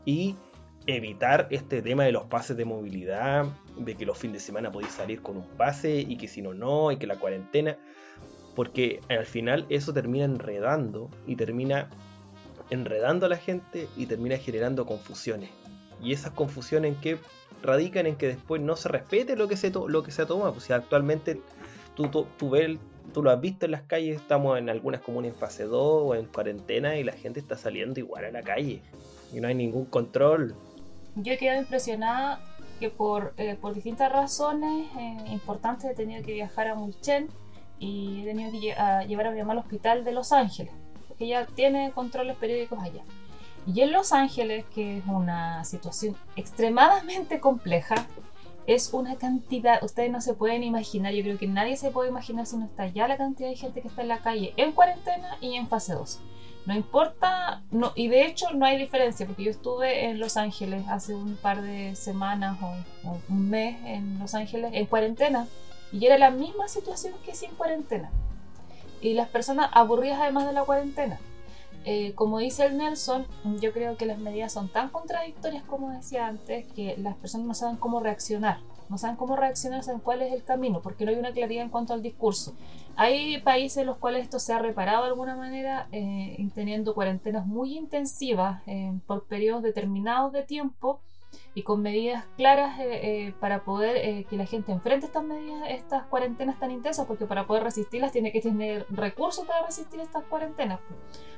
[0.04, 0.36] y
[0.86, 3.46] evitar este tema de los pases de movilidad,
[3.78, 6.52] de que los fines de semana podéis salir con un pase y que si no,
[6.52, 7.78] no, y que la cuarentena,
[8.54, 11.88] porque al final eso termina enredando y termina
[12.70, 15.50] enredando a la gente y termina generando confusiones.
[16.02, 17.18] Y esas confusiones en que
[17.62, 20.52] radican en que después no se respete lo que se, lo que se toma.
[20.52, 21.40] Pues si actualmente
[21.94, 22.78] tú, tú, tú ves
[23.12, 26.14] tú lo has visto en las calles, estamos en algunas comunas en fase 2 o
[26.14, 28.82] en cuarentena y la gente está saliendo igual a la calle
[29.32, 30.54] y no hay ningún control.
[31.16, 32.40] Yo he quedado impresionada
[32.80, 37.28] que por, eh, por distintas razones eh, importantes he tenido que viajar a Mulchen
[37.78, 40.72] y he tenido que llevar a mi mamá al hospital de Los Ángeles,
[41.08, 43.02] porque ella tiene controles periódicos allá.
[43.66, 48.06] Y en Los Ángeles, que es una situación extremadamente compleja,
[48.66, 52.46] es una cantidad, ustedes no se pueden imaginar, yo creo que nadie se puede imaginar
[52.46, 55.36] si no está ya la cantidad de gente que está en la calle en cuarentena
[55.40, 56.20] y en fase 2.
[56.66, 60.84] No importa, no, y de hecho no hay diferencia, porque yo estuve en Los Ángeles
[60.88, 65.46] hace un par de semanas o, un mes en Los Ángeles en cuarentena
[65.92, 68.10] y era la misma situación que sin cuarentena.
[69.02, 71.20] Y las personas aburridas además de la cuarentena.
[71.84, 73.26] Eh, como dice el Nelson,
[73.60, 77.54] yo creo que las medidas son tan contradictorias como decía antes que las personas no
[77.54, 78.58] saben cómo reaccionar.
[78.88, 81.70] No saben cómo reaccionar, saben cuál es el camino, porque no hay una claridad en
[81.70, 82.54] cuanto al discurso.
[82.96, 87.46] Hay países en los cuales esto se ha reparado de alguna manera, eh, teniendo cuarentenas
[87.46, 91.00] muy intensivas eh, por periodos determinados de tiempo
[91.54, 95.62] y con medidas claras eh, eh, para poder eh, que la gente enfrente estas medidas,
[95.68, 100.24] estas cuarentenas tan intensas, porque para poder resistirlas tiene que tener recursos para resistir estas
[100.24, 100.80] cuarentenas.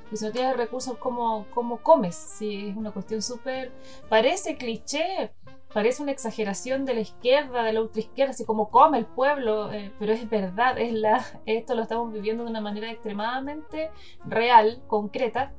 [0.08, 2.14] Pues si no tienes recursos, ¿cómo, cómo comes?
[2.14, 3.72] Si es una cuestión súper...
[4.08, 5.32] Parece cliché,
[5.74, 10.12] parece una exageración de la izquierda, de la ultraizquierda, así como come el pueblo, pero
[10.12, 13.90] es verdad, es la, esto lo estamos viviendo de una manera extremadamente
[14.24, 15.52] real, concreta,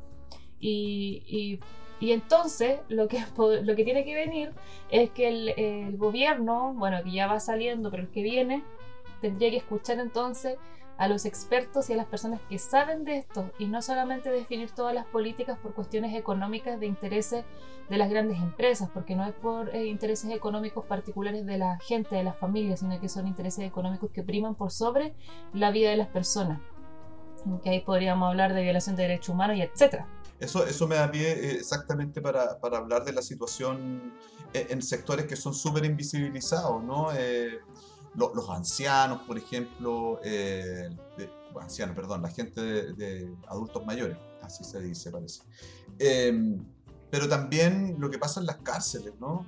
[0.60, 1.60] y, y
[2.00, 4.54] y entonces lo que, lo que tiene que venir
[4.90, 8.64] es que el, gobierno, bueno, que ya va saliendo, pero el que viene,
[9.22, 10.58] tendría que escuchar entonces
[10.98, 14.72] a los expertos y a las personas que saben de esto y no solamente definir
[14.72, 17.46] todas las políticas por cuestiones económicas de intereses
[17.88, 22.16] de las grandes empresas, porque no es por eh, intereses económicos particulares de la gente,
[22.16, 25.14] de las familias, sino que son intereses económicos que priman por sobre
[25.54, 26.60] la vida de las personas.
[27.64, 30.08] Que ahí podríamos hablar de violación de derechos humanos y etcétera.
[30.40, 34.14] Eso, eso me da pie eh, exactamente para, para hablar de la situación
[34.54, 37.12] eh, en sectores que son súper invisibilizados, ¿no?
[37.14, 37.60] Eh,
[38.16, 40.20] los ancianos, por ejemplo,
[41.62, 45.44] ancianos, perdón, la gente de, adultos mayores, así se dice, parece.
[46.00, 46.66] Em,
[47.12, 49.46] pero también lo que pasa en las cárceles, ¿no?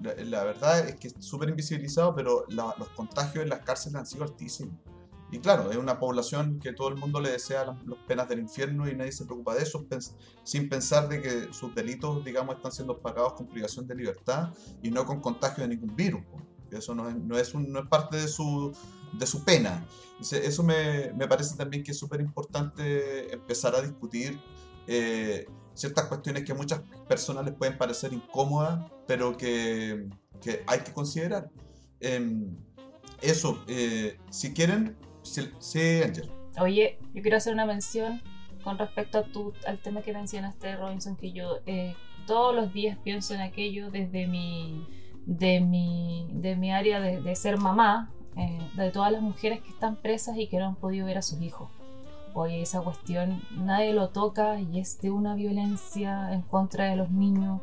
[0.00, 4.24] La, verdad es que es súper invisibilizado, pero los contagios en las cárceles han sido
[4.24, 4.74] altísimos.
[5.32, 8.86] Y claro, es una población que todo el mundo le desea las, penas del infierno
[8.86, 9.84] y nadie se preocupa de eso,
[10.44, 14.50] sin pensar de que sus delitos, digamos, están siendo pagados con privación de libertad
[14.82, 16.22] y no con contagio de ningún virus.
[16.70, 18.76] Eso no es, no es, no es parte de su,
[19.18, 19.86] de su pena.
[20.20, 24.38] Eso me, me parece también que es súper importante empezar a discutir
[24.86, 30.08] eh, ciertas cuestiones que a muchas personas les pueden parecer incómodas, pero que,
[30.42, 31.50] que hay que considerar.
[32.00, 32.54] Em,
[33.22, 36.30] eso, eh, si quieren, Sí, Angel.
[36.58, 38.20] Oye, yo quiero hacer una mención
[38.62, 41.94] con respecto a tu, al tema que mencionaste, Robinson, que yo eh,
[42.26, 44.86] todos los días pienso en aquello desde mi,
[45.26, 49.96] de mi, de mi área de, ser mamá, eh, de todas las mujeres que están
[49.96, 51.70] presas y que no han podido ver a sus hijos.
[52.34, 57.10] Oye, esa cuestión nadie lo toca y es de una violencia en contra de los
[57.10, 57.60] niños,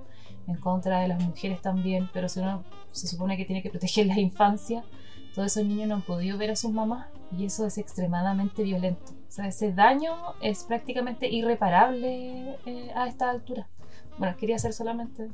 [0.47, 4.05] en contra de las mujeres también, pero si uno se supone que tiene que proteger
[4.05, 4.83] la infancia,
[5.33, 9.13] todos esos niños no han podido ver a sus mamás y eso es extremadamente violento.
[9.27, 13.67] O sea, ese daño es prácticamente irreparable eh, a esta altura.
[14.17, 15.29] Bueno, quería hacer solamente...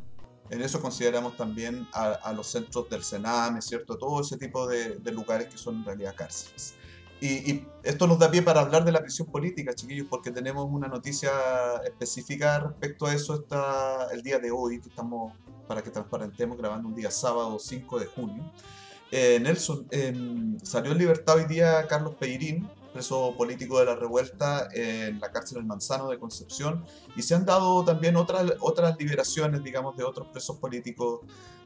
[0.52, 3.98] En eso consideramos también a, los centros del Sename, ¿cierto?
[3.98, 6.76] Todo ese tipo de, lugares que son en realidad cárceles.
[7.20, 10.88] Y, esto nos da pie para hablar de la prisión política, chiquillos, porque tenemos una
[10.88, 11.32] noticia
[11.84, 15.34] específica respecto a eso está el día de hoy, que estamos,
[15.68, 18.52] para que transparentemos, grabando un día sábado 5 de junio.
[19.18, 24.68] Eh, Nelson, em, salió en libertad hoy día Carlos Peirín, preso político de la revuelta
[24.74, 26.84] en la cárcel del Manzano de Concepción,
[27.16, 31.22] y se han dado también otras, otras liberaciones, digamos, de otros presos políticos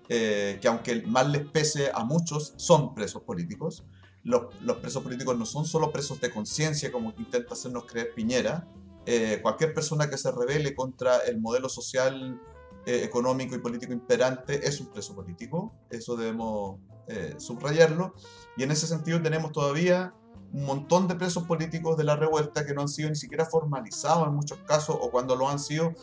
[0.09, 3.83] eh, que aunque mal les pese a muchos, son presos políticos.
[4.23, 8.67] Los, presos políticos no son solo presos de conciencia, como intenta hacernos creer Piñera.
[9.07, 12.39] Eh, cualquier persona que se rebele contra el modelo social,
[12.85, 15.73] económico y político imperante es un preso político.
[15.91, 16.79] Eso debemos
[17.09, 18.13] eh, subrayarlo.
[18.55, 20.13] Y en ese sentido tenemos todavía
[20.53, 24.27] un montón de presos políticos de la revuelta que no han sido ni siquiera formalizados
[24.27, 25.93] en muchos casos o cuando lo han sido,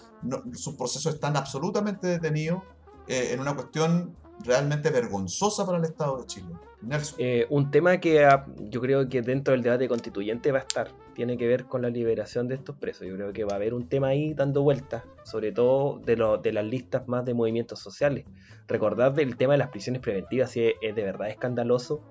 [0.55, 2.63] sus procesos están absolutamente detenidos
[3.09, 6.49] eh, en una cuestión realmente vergonzosa para el Estado de Chile.
[7.19, 10.91] Eh, un tema que ah, yo creo que dentro del debate constituyente va a estar,
[11.15, 13.07] tiene que ver con la liberación de estos presos.
[13.09, 16.39] Yo creo que va a haber un tema ahí dando vueltas, sobre todo de, lo,
[16.39, 18.25] de las listas más de movimientos sociales.
[18.69, 22.03] Recordad del tema de las prisiones preventivas, si es de verdad escandaloso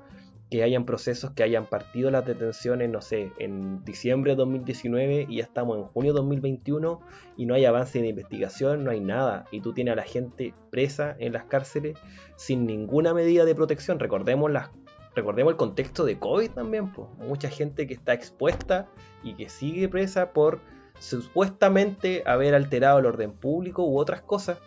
[0.50, 5.38] que hayan procesos que hayan partido las detenciones, no sé, en diciembre de 2019 y
[5.38, 7.02] ya estamos en junio de 2021
[7.36, 9.46] y no hay avance de investigación, no hay nada.
[9.52, 11.98] Y tú tienes a la gente presa en las cárceles
[12.36, 14.00] sin ninguna medida de protección.
[14.00, 14.70] Recordemos, las,
[15.16, 17.08] recordemos el contexto de COVID también, pues.
[17.18, 18.88] mucha gente que está expuesta
[19.24, 20.62] y que sigue presa por
[21.00, 24.60] supuestamente haber alterado el orden público u otras cosas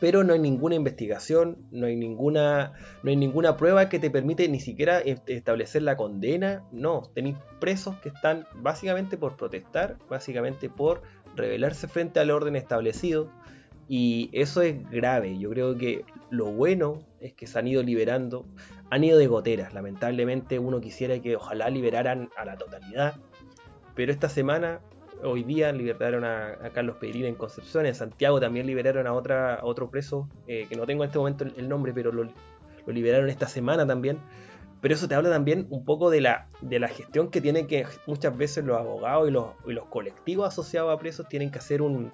[0.00, 4.48] pero no hay ninguna investigación, no hay ninguna, no hay ninguna prueba que te permite
[4.48, 6.64] ni siquiera establecer la condena.
[6.72, 11.02] No, tenéis presos que están básicamente por protestar, básicamente por
[11.36, 13.30] rebelarse frente al orden establecido.
[13.88, 15.38] Y eso es grave.
[15.38, 18.46] Yo creo que lo bueno es que se han ido liberando,
[18.88, 19.74] han ido de goteras.
[19.74, 23.16] Lamentablemente uno quisiera que ojalá liberaran a la totalidad.
[23.94, 24.80] Pero esta semana
[25.22, 29.90] hoy día liberaron a, Carlos Pedrín en Concepción, en Santiago también liberaron a, otra, otro
[29.90, 32.28] preso, eh, que no tengo en este momento el, nombre, pero lo,
[32.86, 34.18] liberaron esta semana también.
[34.80, 37.86] Pero eso te habla también un poco de la, de la gestión que tienen que
[38.06, 41.82] muchas veces los abogados y los, y los colectivos asociados a presos tienen que hacer
[41.82, 42.12] un,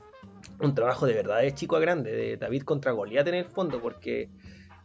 [0.60, 3.80] un trabajo de verdad de chico a grande, de David contra Goliat en el fondo,
[3.80, 4.30] porque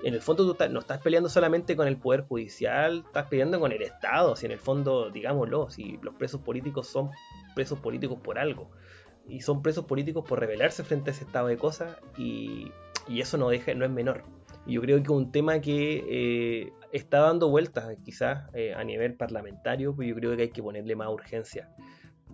[0.03, 3.71] en el fondo tú no estás peleando solamente con el Poder Judicial, estás peleando con
[3.71, 7.11] el Estado, si en el fondo, digámoslo, si los presos políticos son
[7.55, 8.71] presos políticos por algo.
[9.27, 12.71] Y son presos políticos por rebelarse frente a ese estado de cosas y,
[13.07, 14.23] eso no, deja, no es menor.
[14.65, 19.15] Y yo creo que un tema que eh, está dando vueltas quizás eh, a nivel
[19.15, 21.69] parlamentario, pues yo creo que hay que ponerle más urgencia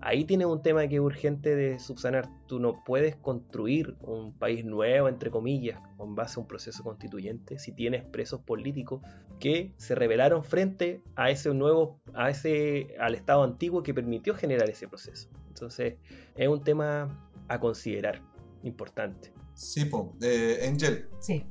[0.01, 2.29] ahí tienes un tema que es urgente de subsanar.
[2.47, 7.59] Tú no puedes construir un país nuevo, entre comillas, con base a un proceso constituyente,
[7.59, 9.01] si tienes presos políticos
[9.39, 14.69] que se rebelaron frente a ese nuevo, a ese, al Estado antiguo que permitió generar
[14.69, 15.29] ese proceso.
[15.47, 15.95] Entonces,
[16.35, 18.21] es un tema a considerar,
[18.63, 19.33] importante.
[19.53, 20.15] Sí, po.
[20.21, 21.07] Eh, Angel.
[21.19, 21.45] Sí.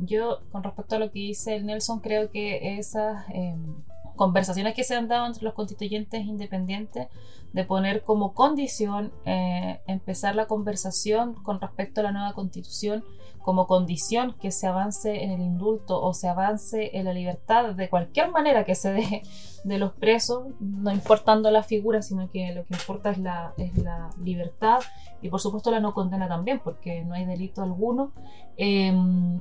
[0.00, 3.82] Yo, con respecto a lo que dice el Nelson, creo que esas em,
[4.18, 7.08] conversaciones que se han dado entre los constituyentes independientes
[7.54, 13.02] de poner como condición eh, empezar la conversación con respecto a la nueva constitución
[13.48, 17.88] como condición que se avance en el indulto o se avance en la libertad de
[17.88, 19.22] cualquier manera que se deje
[19.64, 23.74] de los presos, no importando la figura, sino que lo que importa es la, es
[23.78, 24.80] la libertad
[25.22, 28.12] y por supuesto la no condena también, porque no hay delito alguno.
[28.58, 29.40] Em,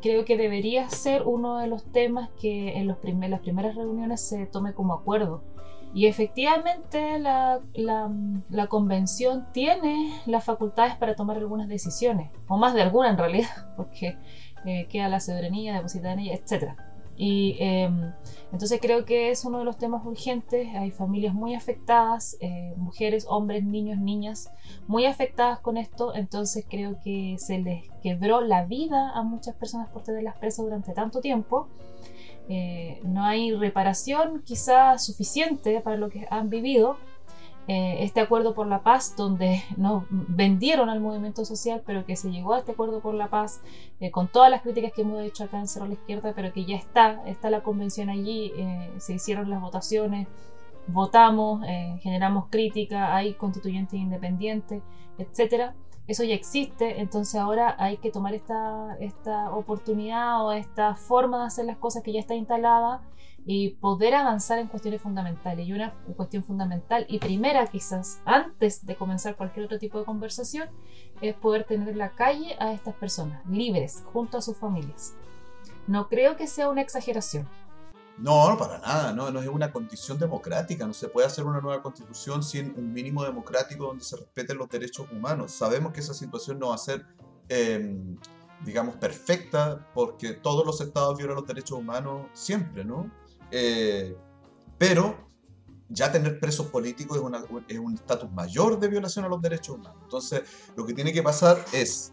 [0.00, 4.46] creo que debería ser uno de los temas que en los las primeras reuniones se
[4.46, 5.42] tome como acuerdo.
[5.94, 12.82] Y efectivamente la, la, convención tiene las facultades para tomar algunas decisiones, o más de
[12.82, 14.18] alguna en realidad, porque
[14.66, 16.74] eh, queda la soberanía depositada en ella, etc.
[17.20, 18.12] Y em,
[18.52, 20.68] entonces creo que es uno de los temas urgentes.
[20.76, 24.52] Hay familias muy afectadas, eh, mujeres, hombres, niños, niñas,
[24.86, 26.14] muy afectadas con esto.
[26.14, 30.92] Entonces creo que se les quebró la vida a muchas personas por tenerlas presas durante
[30.92, 31.68] tanto tiempo.
[32.48, 36.96] Eh, no hay reparación quizá suficiente para lo que han vivido
[37.70, 42.30] eh, este acuerdo por la paz, donde nos vendieron al movimiento social, pero que se
[42.30, 43.60] llegó a este acuerdo por la paz,
[44.00, 46.64] eh, con todas las críticas que hemos hecho acá en Cerro la Izquierda, pero que
[46.64, 50.26] ya está, está la convención allí, eh, se hicieron las votaciones,
[50.86, 51.60] votamos,
[52.00, 54.82] generamos crítica, hay constituyentes independientes,
[55.18, 55.74] etcétera.
[56.08, 61.46] Eso ya existe, entonces ahora hay que tomar esta, esta oportunidad o esta forma de
[61.46, 63.02] hacer las cosas que ya está instalada
[63.44, 65.68] y poder avanzar en cuestiones fundamentales.
[65.68, 70.70] Y una cuestión fundamental y primera quizás antes de comenzar cualquier otro tipo de conversación
[71.20, 75.14] es poder tener en la calle a estas personas libres junto a sus familias.
[75.86, 77.46] No creo que sea una exageración.
[78.18, 81.82] No, para nada, no, no es una condición democrática, no se puede hacer una nueva
[81.82, 85.52] constitución sin un mínimo democrático donde se respeten los derechos humanos.
[85.52, 87.06] Sabemos que esa situación no va a ser,
[87.48, 88.16] em,
[88.64, 93.08] digamos, perfecta porque todos los estados violan los derechos humanos siempre, ¿no?
[93.52, 94.16] Eh,
[94.78, 95.28] pero
[95.88, 97.18] ya tener presos políticos
[97.68, 100.00] es, un estatus mayor de violación a los derechos humanos.
[100.02, 100.42] Entonces,
[100.76, 102.12] lo que tiene que pasar es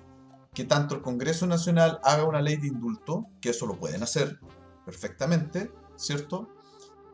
[0.53, 4.39] que tanto el Congreso Nacional haga una ley de indulto, que eso lo pueden hacer
[4.85, 6.49] perfectamente, ¿cierto?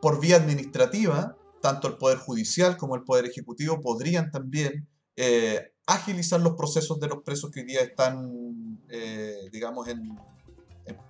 [0.00, 6.40] Por vía administrativa, tanto el Poder Judicial como el Poder Ejecutivo podrían también eh, agilizar
[6.40, 10.16] los procesos de los presos que hoy día están, eh, digamos, en,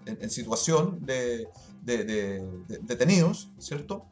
[0.06, 1.48] en, situación de,
[1.82, 4.06] detenidos, ¿cierto?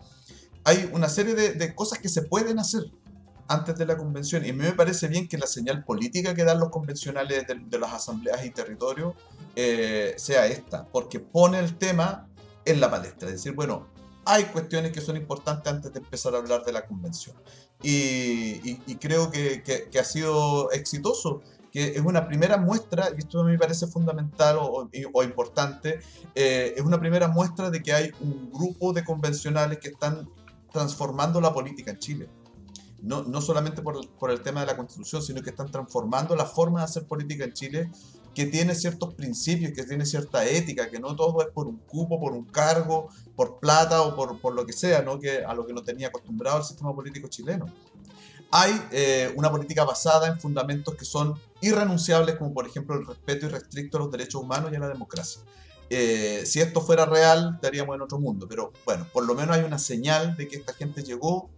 [0.64, 2.84] Hay una serie de, cosas que se pueden hacer
[3.48, 6.44] antes de la convención y a mí me parece bien que la señal política que
[6.44, 9.14] dan los convencionales de, las asambleas y territorios
[9.56, 12.28] eh, sea esta, porque pone el tema
[12.64, 13.88] en la palestra, es decir, bueno,
[14.24, 17.36] hay cuestiones que son importantes antes de empezar a hablar de la convención.
[17.82, 21.40] Y, creo que, que, ha sido exitoso
[21.72, 26.00] que es una primera muestra, y esto me parece fundamental o, importante,
[26.34, 30.28] eh, es una primera muestra de que hay un grupo de convencionales que están
[30.72, 32.28] transformando la política en Chile.
[33.02, 36.44] No, no solamente por, por, el tema de la constitución, sino que están transformando la
[36.44, 37.90] forma de hacer política en Chile,
[38.34, 42.20] que tiene ciertos principios, que tiene cierta ética, que no todo es por un cupo,
[42.20, 45.18] por un cargo, por plata o por, por lo que sea, ¿no?
[45.18, 47.66] que, a lo que nos tenía acostumbrado el sistema político chileno
[48.50, 53.46] hay eh, una política basada en fundamentos que son irrenunciables, como por ejemplo el respeto
[53.46, 55.42] irrestricto a los derechos humanos y a la democracia.
[55.88, 59.64] Eh, si esto fuera real, estaríamos en otro mundo, pero bueno, por lo menos hay
[59.64, 61.50] una señal de que esta gente llegó,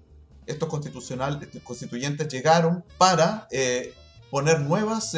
[0.46, 3.94] estos constituyentes llegaron para eh,
[4.30, 5.14] poner nuevas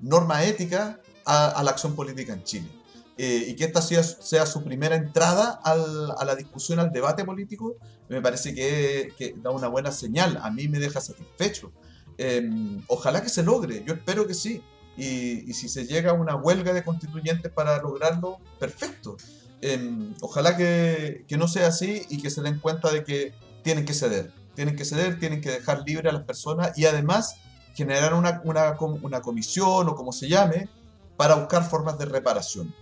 [0.00, 2.68] normas éticas a la acción política en Chile.
[3.16, 7.24] Eh, y que esta sea, sea su primera entrada al, a la discusión, al debate
[7.24, 7.76] político,
[8.08, 10.40] me parece que, que, da una buena señal.
[10.42, 11.72] A mí me deja satisfecho.
[12.18, 14.62] Em, ojalá que se logre, yo espero que sí.
[14.96, 19.16] Y, y, si se llega a una huelga de constituyentes para lograrlo, perfecto.
[19.60, 23.32] Em, ojalá que, que, no sea así y que se den cuenta de que
[23.62, 24.32] tienen que ceder.
[24.54, 27.36] Tienen que ceder, tienen que dejar libre a las personas y además
[27.74, 30.68] generar una, una, comisión o como se llame
[31.16, 32.74] para buscar formas de reparación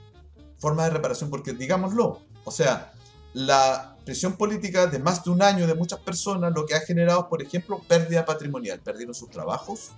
[0.62, 2.92] formas de reparación, porque digámoslo, o sea,
[3.34, 7.28] la presión política de más de un año de muchas personas lo que ha generado,
[7.28, 9.90] por ejemplo, pérdida patrimonial, perdieron sus trabajos,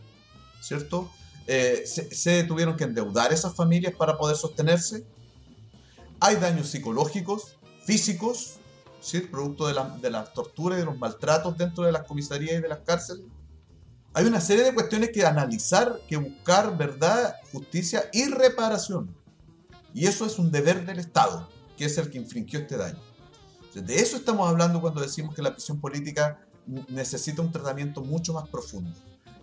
[0.62, 1.10] ¿cierto?
[1.46, 5.04] Eh, se, tuvieron que endeudar esas familias para poder sostenerse.
[6.18, 8.54] Hay daños psicológicos, físicos,
[9.02, 9.20] ¿sí?
[9.20, 12.62] producto de la, de la tortura y de los maltratos dentro de las comisarías y
[12.62, 13.26] de las cárceles.
[14.16, 19.12] Hay una serie de cuestiones que analizar, que buscar verdad, justicia y reparación.
[19.92, 23.00] Y eso es un deber del Estado, que es el que infringió este daño.
[23.74, 26.46] De eso estamos hablando cuando decimos que la prisión política
[26.88, 28.96] necesita un tratamiento mucho más profundo.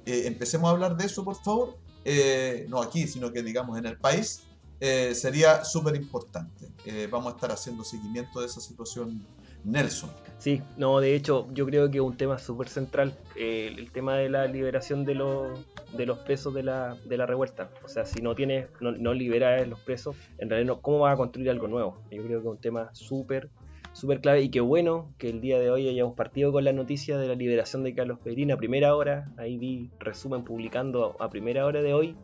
[0.05, 1.77] Eh, empecemos a hablar de eso, por favor.
[2.05, 4.43] Eh, no aquí, sino que digamos en el país.
[4.79, 6.71] Eh, sería súper importante.
[7.11, 9.27] vamos a estar haciendo seguimiento de esa situación
[9.65, 10.11] Nelson.
[10.41, 14.27] Sí, no, de hecho yo creo que es un tema súper central, el tema de
[14.27, 17.69] la liberación de los, de los presos de la, de la revuelta.
[17.85, 21.13] O sea, si no tienes, no, no liberas los presos, en realidad no, ¿cómo vas
[21.13, 22.01] a construir algo nuevo?
[22.09, 23.51] Yo creo que es un tema súper,
[23.93, 27.19] súper clave y qué bueno que el día de hoy hayamos partido con la noticia
[27.19, 29.29] de la liberación de Carlos Pedrín a primera hora.
[29.37, 32.15] Ahí vi resumen publicando a primera hora de hoy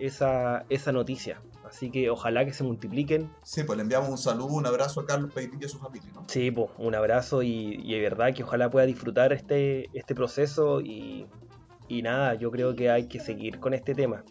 [0.00, 1.40] esa, esa noticia.
[1.72, 3.32] Así que ojalá que se multipliquen.
[3.42, 6.10] Sí, pues le enviamos un saludo, un abrazo a Carlos Peitín y a su familia,
[6.14, 6.22] ¿no?
[6.28, 10.82] Sí, pues un abrazo y, y de verdad que ojalá pueda disfrutar este, este proceso
[10.82, 11.26] y,
[11.88, 14.22] y nada, yo creo que hay que seguir con este tema.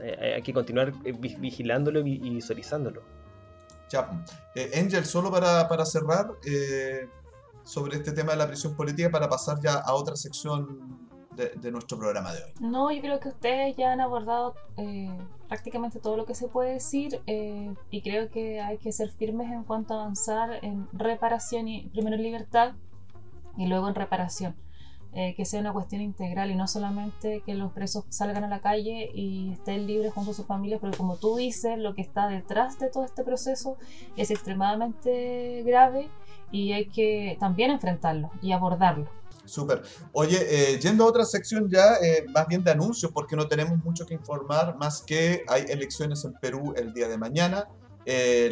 [0.00, 3.02] Eh, hay que continuar eh, vi- vigilándolo y y visualizándolo.
[3.90, 4.08] Ya.
[4.54, 7.08] Eh, Angel, solo para, para cerrar eh,
[7.64, 11.03] sobre este tema de la prisión política, para pasar ya a otra sección
[11.36, 12.52] de, de nuestro programa de hoy.
[12.60, 15.16] No, yo creo que ustedes ya han abordado eh,
[15.48, 19.50] prácticamente todo lo que se puede decir eh, y creo que hay que ser firmes
[19.50, 22.72] en cuanto a avanzar en reparación y primero en libertad
[23.56, 24.56] y luego en reparación.
[25.16, 28.58] Eh, que sea una cuestión integral y no solamente que los presos salgan a la
[28.58, 32.26] calle y estén libres junto a sus familias, porque como tú dices, lo que está
[32.26, 33.76] detrás de todo este proceso
[34.16, 36.08] es extremadamente grave
[36.50, 39.08] y hay que también enfrentarlo y abordarlo.
[39.44, 39.82] Súper.
[40.12, 43.82] Oye, eh, yendo a otra sección ya, eh, más bien de anuncios, porque no tenemos
[43.84, 47.68] mucho que informar, más que hay elecciones en Perú el día de mañana.
[48.06, 48.50] Eh,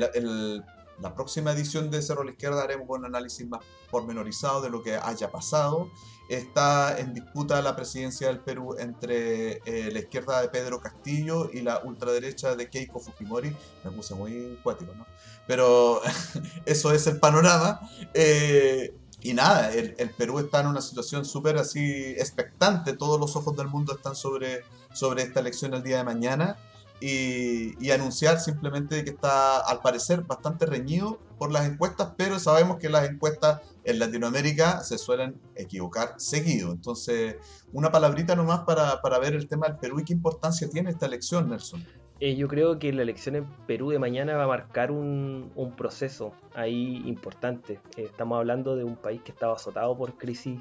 [1.00, 4.82] la, próxima edición de Cerro a la Izquierda haremos un análisis más pormenorizado de lo
[4.82, 5.90] que haya pasado.
[6.28, 11.60] Está en disputa la presidencia del Perú entre eh, la izquierda de Pedro Castillo y
[11.60, 13.54] la ultraderecha de Keiko Fujimori.
[13.84, 15.04] Me puse muy cuático, ¿no?
[15.46, 16.00] Pero
[16.66, 17.80] eso es el panorama.
[18.14, 21.80] Eh, y nada, el, el Perú está en una situación súper así
[22.18, 22.92] expectante.
[22.94, 24.62] Todos los ojos del mundo están sobre,
[24.92, 26.56] sobre esta elección el día de mañana.
[27.04, 32.78] Y, y anunciar simplemente que está, al parecer, bastante reñido por las encuestas, pero sabemos
[32.78, 36.70] que las encuestas en Latinoamérica se suelen equivocar seguido.
[36.70, 37.38] Entonces,
[37.72, 41.06] una palabrita nomás para, para ver el tema del Perú y qué importancia tiene esta
[41.06, 41.84] elección, Nelson.
[42.24, 45.72] Eh, yo creo que la elección en Perú de mañana va a marcar un, un
[45.74, 47.80] proceso ahí importante.
[47.96, 50.60] Eh, estamos hablando de un país que estaba azotado por crisis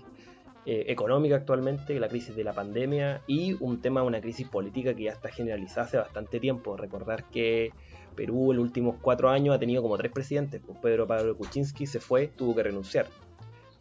[0.66, 5.04] eh, económica actualmente, la crisis de la pandemia y un tema, una crisis política que
[5.04, 6.76] ya está generalizada hace bastante tiempo.
[6.78, 7.72] Recordar que
[8.16, 10.64] Perú en los últimos cuatro años ha tenido como tres presidentes.
[10.66, 13.06] Pues Pedro Pablo Kuczynski se fue, tuvo que renunciar.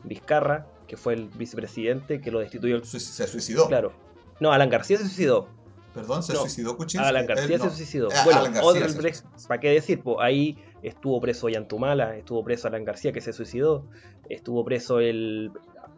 [0.05, 2.85] Vizcarra, que fue el vicepresidente, que lo destituyó el...
[2.85, 3.69] Se suicidó.
[3.69, 3.95] Claro.
[4.39, 5.49] No, Alan García se suicidó.
[5.95, 7.09] Perdón, se No, suicidó Kuczynski.
[7.09, 7.71] Alan García Él no.
[7.71, 8.09] se suicidó.
[8.15, 9.11] Ah, bueno, Alan García otro.
[9.49, 10.03] ¿para qué decir?
[10.03, 13.85] Pues ahí estuvo preso Yantumala, estuvo preso Alan García que se suicidó,
[14.29, 15.51] estuvo preso el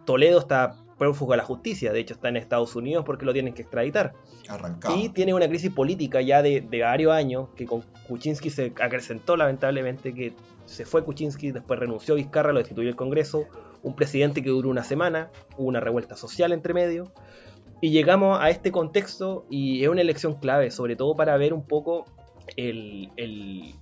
[0.05, 3.55] Toledo está prófugo a la justicia, de hecho está en Estados Unidos porque lo tienen
[3.55, 4.14] que extraditar.
[4.49, 4.97] Arrancado.
[4.97, 9.36] Y tiene una crisis política ya de, de varios años que con Kuczynski se acrecentó
[9.36, 10.32] lamentablemente que
[10.66, 13.47] se fue Kuczynski, después renunció Vizcarra, lo destituyó el Congreso,
[13.82, 17.12] un presidente que duró una semana, hubo una revuelta social entre medio,
[17.83, 21.66] y llegamos a este contexto y es una elección clave, sobre todo para ver un
[21.66, 22.07] poco
[22.57, 23.74] el, el-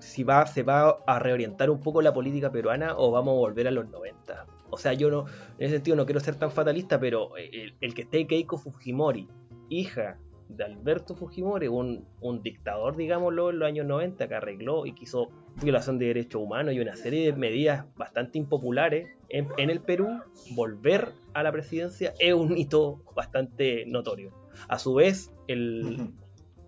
[0.00, 3.66] si va, se va a reorientar un poco la política peruana o vamos a volver
[3.66, 4.46] a los 90.
[4.70, 5.24] O sea, yo no,
[5.58, 9.26] en ese sentido no quiero ser tan fatalista, pero el, el que esté Keiko Fujimori,
[9.68, 14.92] hija de Alberto Fujimori, un, un dictador, digámoslo, en los años 90, que arregló y
[14.92, 15.28] quiso
[15.62, 20.08] violación de derechos humanos y una serie de medidas bastante impopulares en, en el Perú,
[20.54, 24.32] volver a la presidencia es un hito bastante notorio.
[24.68, 26.10] A su vez, el,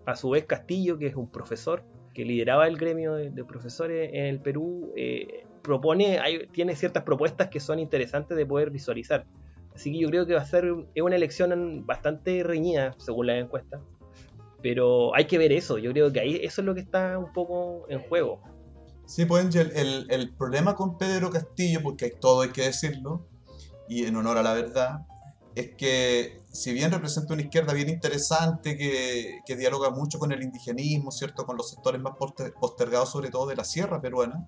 [0.05, 4.09] a su vez Castillo, que es un profesor que lideraba el gremio de, de profesores
[4.13, 9.25] en el Perú, eh, propone, hay- tiene ciertas propuestas que son interesantes de poder visualizar.
[9.77, 10.65] Así que yo creo que va a ser
[10.95, 13.79] es una elección bastante reñida, según las encuestas.
[14.63, 17.31] Pero hay que ver eso, yo creo que ahí eso es lo que está un
[17.31, 18.41] poco en juego.
[19.05, 23.27] Sí, pues Angel, el, el problema con Pedro Castillo, porque todo hay que decirlo,
[23.87, 25.05] y en honor a la verdad,
[25.53, 30.41] es que si bien representa una izquierda bien interesante, que, que dialoga mucho con el
[30.41, 31.45] indigenismo, ¿cierto?
[31.45, 34.43] Con los sectores más poster- postergados, sobre todo de la sierra peruana,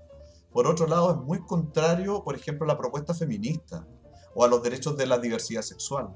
[0.52, 3.86] por otro lado es muy contrario, por ejemplo, a la propuesta feminista
[4.36, 6.10] o a los derechos de la diversidad sexual.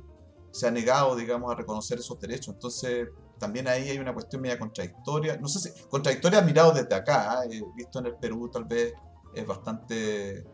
[0.51, 2.53] Se ha negado, digamos, a reconocer esos derechos.
[2.53, 3.09] Entonces,
[3.39, 5.37] también ahí hay una cuestión media contradictoria.
[5.37, 7.61] No sé si contradictoria mirado desde acá, ¿eh?
[7.75, 8.93] visto en el Perú tal vez
[9.33, 10.45] es bastante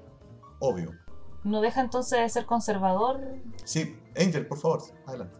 [0.59, 0.91] obvio.
[1.43, 3.21] ¿No deja entonces de ser conservador?
[3.63, 5.39] Sí, Angel, por favor, adelante.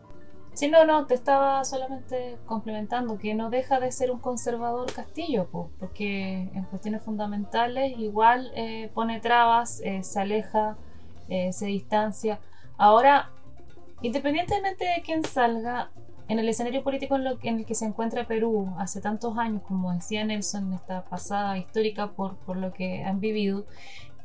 [0.54, 5.48] Sí, no, no, te estaba solamente complementando que no deja de ser un conservador Castillo,
[5.50, 10.78] po, porque en cuestiones fundamentales igual eh, pone trabas, eh, se aleja,
[11.30, 12.40] eh, se distancia.
[12.78, 13.32] Ahora,
[14.02, 15.92] independientemente de quién salga,
[16.30, 19.64] en el escenario político en, lo, en el que se encuentra Perú hace tantos años,
[19.68, 23.66] como decía Nelson, en esta pasada histórica por, por lo que han vivido,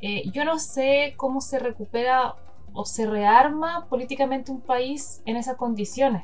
[0.01, 2.35] eh, yo no sé cómo se recupera
[2.73, 6.23] o se rearma políticamente un país en esas condiciones.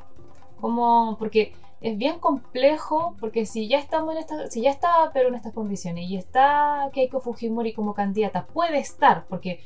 [0.60, 5.30] Como, porque es bien complejo, porque si ya estamos en esta, si ya está Perú
[5.30, 9.64] en estas condiciones y está Keiko Fujimori como candidata, puede estar, porque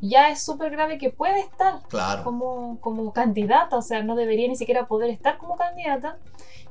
[0.00, 2.24] ya es súper grave que puede estar Claro.
[2.24, 6.18] como, como candidata, o sea, no debería ni siquiera poder estar como candidata,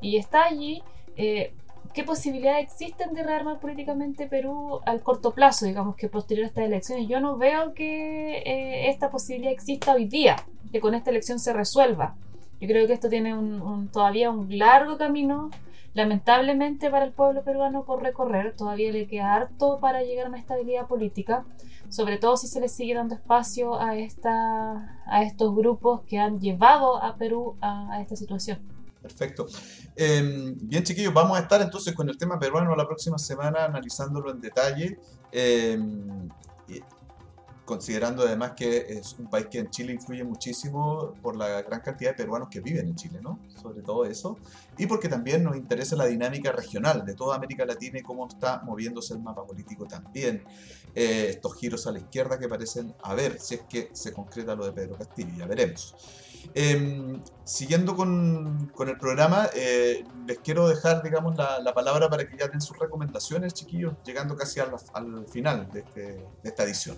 [0.01, 0.83] y está allí.
[1.15, 1.53] eh,
[1.93, 6.65] qué posibilidades existen de rearmar políticamente Perú al corto plazo, digamos que posterior a estas
[6.65, 7.07] elecciones.
[7.07, 10.37] Yo no veo que eh, esta posibilidad exista hoy día,
[10.71, 12.15] que con esta elección se resuelva.
[12.59, 15.51] Yo creo que esto tiene un, todavía un largo camino,
[15.93, 20.39] lamentablemente para el pueblo peruano por recorrer, todavía le queda harto para llegar a una
[20.39, 21.45] estabilidad política,
[21.89, 26.39] sobre todo si se le sigue dando espacio a, esta, a estos grupos que han
[26.39, 28.59] llevado a Perú a esta situación.
[29.03, 29.47] Perfecto.
[29.97, 34.31] Em, bien, chiquillos, vamos a estar entonces con el tema peruano la próxima semana, analizándolo
[34.31, 34.97] en detalle.
[35.29, 36.29] Em,
[37.65, 42.11] considerando además que es un país que en Chile influye muchísimo por la gran cantidad
[42.11, 43.39] de peruanos que viven en Chile, ¿no?
[43.61, 44.37] Sobre todo eso.
[44.77, 48.61] Y porque también nos interesa la dinámica regional de toda América Latina y cómo está
[48.63, 50.43] moviéndose el mapa político también.
[50.95, 54.55] Eh, estos giros a la izquierda que parecen a ver si es que se concreta
[54.55, 55.95] lo de Pedro Castillo, ya veremos.
[56.53, 62.47] Em, siguiendo con, el programa, eh, les quiero dejar, digamos, la, palabra para que ya
[62.47, 66.97] den sus recomendaciones, chiquillos, llegando casi al, final de, este, de esta edición.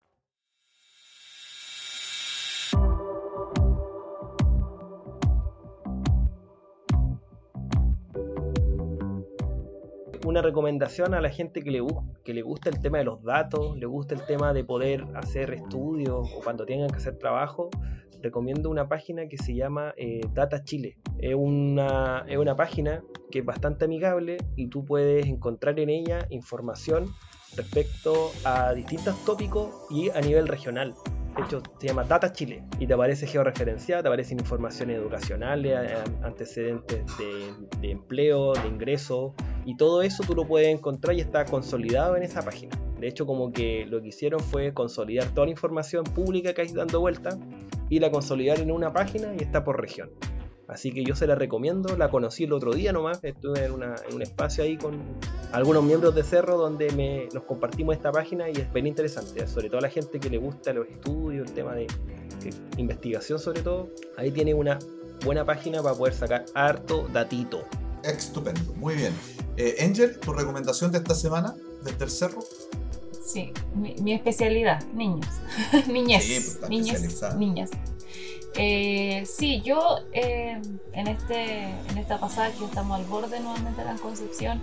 [10.31, 11.85] Una recomendación a la gente que le,
[12.23, 15.53] que le gusta el tema de los datos, le gusta el tema de poder hacer
[15.53, 17.69] estudios o cuando tengan que hacer trabajo,
[18.21, 20.97] recomiendo una página que se llama eh, Data Chile.
[21.19, 26.25] Es una, es una página que es bastante amigable y tú puedes encontrar en ella
[26.29, 27.07] información
[27.57, 30.95] respecto a distintos tópicos y a nivel regional.
[31.35, 35.77] De hecho, se llama Data Chile y te aparece georreferenciada, te aparecen informaciones educacionales,
[36.23, 39.33] antecedentes de, empleo, de ingreso,
[39.65, 42.77] y todo eso tú lo puedes encontrar y está consolidado en esa página.
[42.99, 46.67] De hecho, como que lo que hicieron fue consolidar toda la información pública que hay
[46.73, 47.37] dando vuelta
[47.89, 50.11] y la consolidaron en una página y está por región.
[50.67, 54.21] Así que yo se la recomiendo, la conocí el otro día nomás, estuve en, un
[54.21, 54.99] espacio ahí con
[55.51, 59.67] algunos miembros de Cerro donde me, nos compartimos esta página y es bien interesante, sobre
[59.67, 63.61] todo a la gente que le gusta los estudios, el tema de, de investigación sobre
[63.61, 64.79] todo, ahí tiene una
[65.25, 67.65] buena página para poder sacar harto datito.
[68.03, 69.13] Estupendo, muy bien.
[69.57, 72.39] Eh, Angel, tu recomendación de esta semana desde el cerro.
[73.23, 75.27] Sí, mi, especialidad, niños.
[75.87, 76.23] Niñez.
[76.23, 77.35] Sí, pues, niñas.
[77.37, 77.69] Niñas.
[78.55, 80.61] Eh, sí, yo eh,
[80.93, 84.61] en, este, en esta pasada que estamos al borde nuevamente de la Concepción,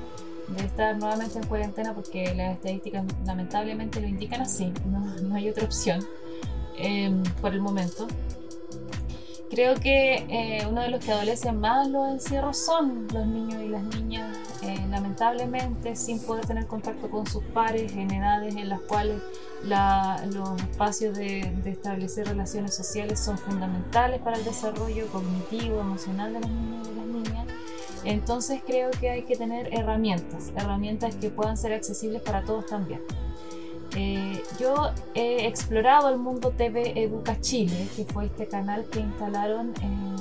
[0.48, 5.48] de estar nuevamente en cuarentena porque las estadísticas lamentablemente lo indican así, no, no hay
[5.50, 6.06] otra opción
[7.40, 8.06] por el momento.
[9.50, 13.68] Creo que eh, uno de los que adolecen más los encierros son los niños y
[13.68, 18.80] las niñas, eh, lamentablemente sin poder tener contacto con sus pares en edades en las
[18.82, 19.22] cuales
[19.64, 26.50] los espacios de, establecer relaciones sociales son fundamentales para el desarrollo cognitivo, emocional de los
[26.50, 27.46] niños y las niñas.
[28.04, 33.00] Entonces creo que hay que tener herramientas, herramientas que puedan ser accesibles para todos también.
[33.96, 39.72] Eh, yo he explorado el mundo TV Educa Chile, que fue este canal que instalaron
[39.82, 40.18] en,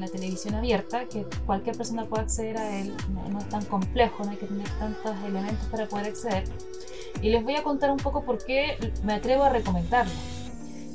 [0.00, 2.94] la televisión abierta, que cualquier persona puede acceder a él,
[3.30, 6.44] no, es tan complejo, no hay que tener tantos elementos para poder acceder.
[7.22, 10.12] Y les voy a contar un poco por qué me atrevo a recomendarlo.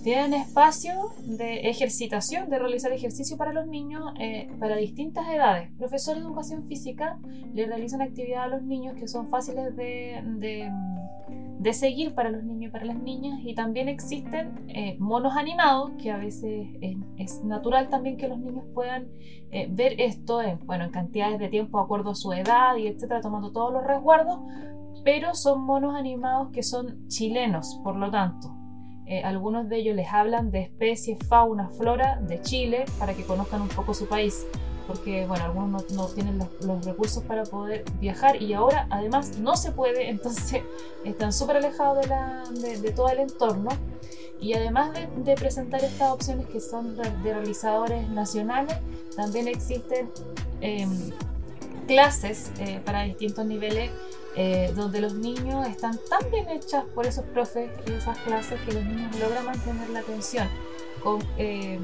[0.04, 5.72] Tienen espacio de ejercitación, de realizar ejercicio para los niños eh, para distintas edades.
[5.78, 7.20] Profesores de educación física
[7.54, 10.70] le realizan actividad a los niños que son fáciles de
[11.60, 15.91] de seguir para los niños y para las niñas y también existen eh, monos animados
[16.02, 16.70] que a veces
[17.18, 19.10] es, natural también que los niños puedan
[19.52, 22.88] eh, ver esto en, bueno, en cantidades de tiempo de acuerdo a su edad y
[22.88, 24.39] etcétera, tomando todos los resguardos,
[25.04, 28.59] pero son monos animados que son chilenos, por lo tanto.
[29.10, 33.62] Eh, algunos de ellos les hablan de especies, fauna, flora de Chile para que conozcan
[33.62, 34.45] un poco su país
[34.89, 39.72] porque bueno, algunos no, tienen los, recursos para poder viajar y ahora además no se
[39.72, 40.64] puede, entonces
[41.05, 42.07] están súper alejados
[42.60, 43.70] de, todo el entorno.
[44.41, 48.78] Y además de, presentar estas opciones que son de realizadores nacionales,
[49.16, 50.10] también existen
[50.62, 51.12] em,
[51.90, 53.90] clases eh, para distintos niveles
[54.36, 58.74] eh, donde los niños están tan bien hechas por esos profes y esas clases que
[58.74, 60.48] los niños logran mantener la atención
[61.04, 61.80] con, eh,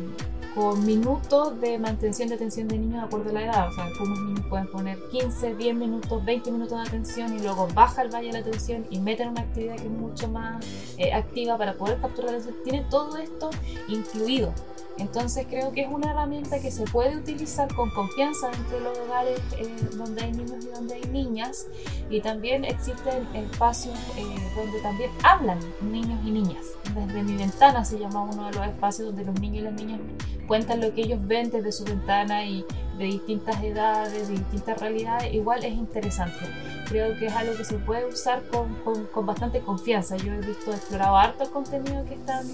[0.53, 3.67] con minutos de mantención de atención de niños de acuerdo a la edad.
[3.67, 7.67] O sea, algunos niños pueden poner 15, 10 minutos, 20 minutos de atención y luego
[7.73, 10.63] baja el valle de la atención y meten una actividad que es mucho más
[11.13, 12.63] activa para poder capturar la atención.
[12.63, 13.49] Tiene todo esto
[13.87, 14.53] incluido.
[14.97, 19.39] Entonces creo que es una herramienta que se puede utilizar con confianza entre los hogares
[19.57, 21.67] eh, donde hay niños y donde hay niñas.
[22.09, 24.23] Y también existen espacios eh,
[24.55, 26.65] donde también hablan niños y niñas.
[26.95, 29.99] Desde mi ventana se llama uno de los espacios donde los niños y las niñas
[30.47, 32.65] cuentan lo que ellos ven desde su ventana y
[32.97, 36.39] de distintas edades, de distintas realidades, igual es interesante.
[36.87, 40.15] Creo que es algo que se puede usar con, con, con bastante confianza.
[40.17, 42.47] Yo he visto, explorado harto el contenido que están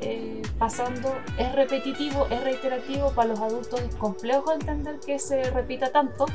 [0.00, 5.90] eh, pasando es repetitivo, es reiterativo, para los adultos es complejo entender que se repita
[5.90, 6.26] tanto,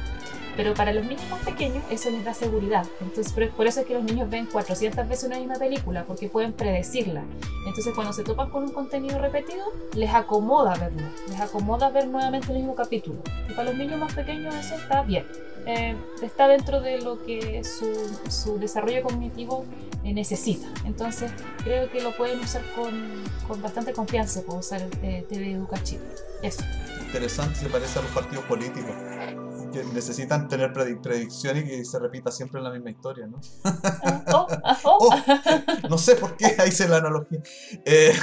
[0.57, 2.85] pero para los niños más pequeños eso les da seguridad.
[3.01, 6.53] Entonces, por eso es que los niños ven 400 veces una misma película, porque pueden
[6.53, 7.23] predecirla.
[7.67, 12.51] Entonces, cuando se topan con un contenido repetido, les acomoda verlo, les acomoda ver nuevamente
[12.51, 13.19] el mismo capítulo.
[13.49, 15.25] Y para los niños más pequeños eso está bien.
[15.65, 17.85] Eh, está dentro de lo que su,
[18.29, 19.65] su desarrollo cognitivo
[20.03, 20.67] eh, necesita.
[20.85, 21.31] Entonces
[21.63, 22.91] creo que lo pueden usar con,
[23.47, 26.01] con bastante confianza, pueden usar eh, TV Educativo.
[26.41, 26.63] Eso.
[27.05, 28.95] Interesante, se parece a los partidos políticos
[29.71, 33.39] que necesitan tener predicción y que se repita siempre la misma historia, ¿no?
[33.63, 35.09] Ah, oh, ah, oh.
[35.83, 37.41] Oh, no sé por qué, ahí se la analogía.
[37.85, 38.13] Eh,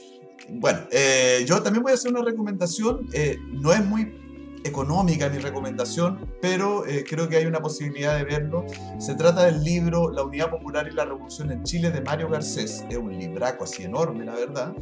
[0.50, 4.27] bueno, eh, yo también voy a hacer una recomendación, eh, no es muy
[4.68, 8.64] económica mi recomendación, pero eh, creo que hay una posibilidad de verlo.
[8.98, 12.84] Se trata del libro La Unidad Popular y la Revolución en Chile de Mario Garcés.
[12.88, 14.74] Es un libraco así enorme, la verdad.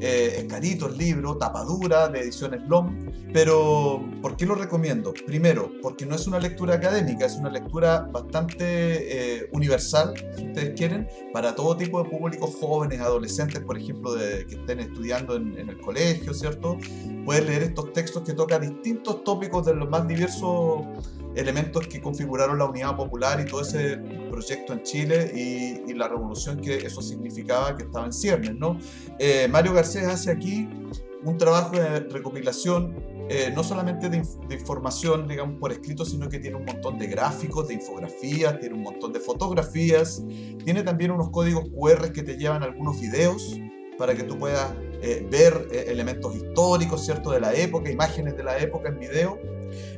[0.00, 3.10] Eh, es carito el libro, tapadura, de ediciones LOM.
[3.32, 5.12] Pero, ¿por qué lo recomiendo?
[5.26, 8.64] Primero, porque no es una lectura académica, es una lectura bastante
[9.38, 14.46] eh, universal, si ustedes quieren, para todo tipo de públicos jóvenes, adolescentes, por ejemplo, de,
[14.46, 16.78] que estén estudiando en, en el colegio, ¿cierto?
[17.24, 20.82] Pueden leer estos textos que tocan distintos tópicos de los más diversos
[21.34, 23.96] elementos que configuraron la unidad popular y todo ese
[24.30, 28.54] proyecto en Chile y, y la revolución que eso significaba que estaba en ciernes.
[28.54, 28.78] ¿no?
[29.18, 30.68] Eh, Mario Garcés hace aquí
[31.24, 32.94] un trabajo de recopilación
[33.28, 37.06] eh, no solamente de, de, información, digamos, por escrito, sino que tiene un montón de
[37.06, 40.22] gráficos, de infografías, tiene un montón de fotografías,
[40.62, 43.58] tiene también unos códigos QR que te llevan algunos videos
[43.96, 44.74] para que tú puedas
[45.06, 49.38] eh, ver eh, elementos históricos, ¿cierto?, de la época, imágenes de la época en video.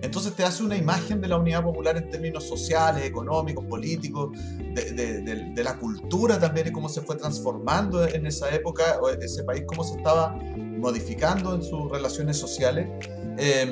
[0.02, 4.36] Entonces te hace una imagen de la unidad popular en términos sociales, económicos, políticos,
[4.74, 9.84] de, la cultura también y cómo se fue transformando en esa época, ese país, cómo
[9.84, 12.88] se estaba modificando en sus relaciones sociales.
[13.38, 13.64] Eh,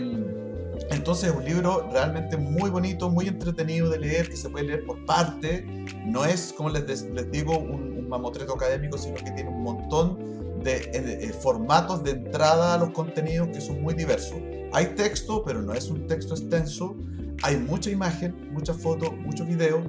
[0.91, 4.85] entonces es un libro realmente muy bonito, muy entretenido de leer, que se puede leer
[4.85, 5.67] por parte.
[6.07, 10.34] No es, como les, les digo, un, un, mamotreto académico, sino que tiene un montón
[10.65, 14.41] de, de, de, formatos de entrada a los contenidos que son muy diversos.
[14.73, 16.97] Hay texto, pero no es un texto extenso.
[17.43, 19.83] Hay mucha imagen, muchas fotos, muchos videos,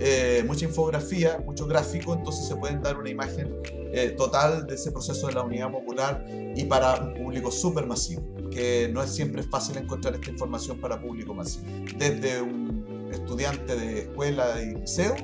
[0.00, 3.56] eh, mucha infografía, mucho gráfico, entonces se pueden dar una imagen
[3.92, 6.26] eh, total de ese proceso de la unidad popular
[6.56, 11.00] y para un público súper masivo, que no es siempre fácil encontrar esta información para
[11.00, 11.66] público masivo.
[11.96, 15.14] Desde un estudiante de escuela y liceo,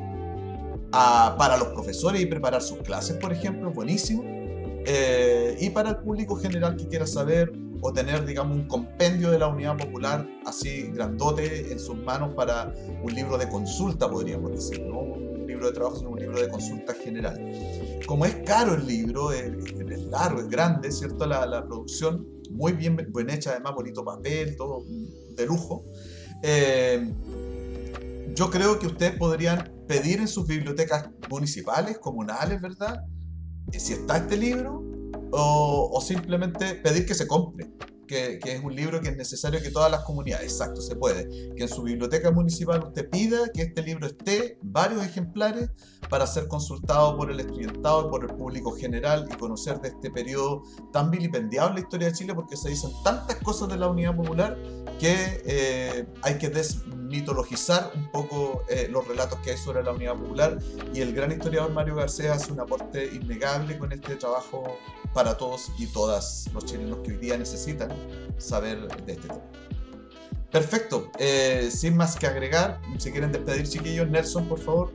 [0.92, 4.37] a, para los profesores y preparar sus clases, por ejemplo, buenísimo.
[4.86, 9.38] Eh, y para el público general que quiera saber o tener, digamos, un compendio de
[9.38, 12.72] la unidad popular así grandote en sus manos para
[13.02, 16.48] un libro de consulta, podríamos decir, no un libro de trabajo, sino un libro de
[16.48, 17.40] consulta general.
[18.06, 19.52] Como es caro el libro, es,
[19.90, 21.26] es largo, es grande, ¿cierto?
[21.26, 24.84] La, la, producción, muy bien, bien hecha, además, bonito papel, todo
[25.36, 25.84] de lujo.
[26.42, 27.12] Eh,
[28.34, 33.04] yo creo que ustedes podrían pedir en sus bibliotecas municipales, comunales, ¿verdad?
[33.72, 34.84] Si está este libro,
[35.30, 37.68] o, o, simplemente pedir que se compre,
[38.08, 41.54] que, que, es un libro que es necesario que todas las comunidades, exacto, se puede,
[41.54, 45.70] que en su biblioteca municipal usted pida que este libro esté, varios ejemplares,
[46.08, 50.10] para ser consultado por el estudiantado y por el público general y conocer de este
[50.10, 54.16] periodo tan vilipendiable la historia de Chile, porque se dicen tantas cosas de la unidad
[54.16, 54.56] popular
[54.98, 60.16] que eh, hay que desmitologizar un poco eh, los relatos que hay sobre la unidad
[60.16, 60.58] popular.
[60.94, 64.78] Y el gran historiador Mario García hace un aporte innegable con este trabajo
[65.12, 67.90] para todos y todas los chilenos que hoy día necesitan
[68.38, 69.40] saber de este tema.
[70.50, 74.92] Perfecto, eh, sin más que agregar, si quieren despedir chiquillos, Nelson, por favor.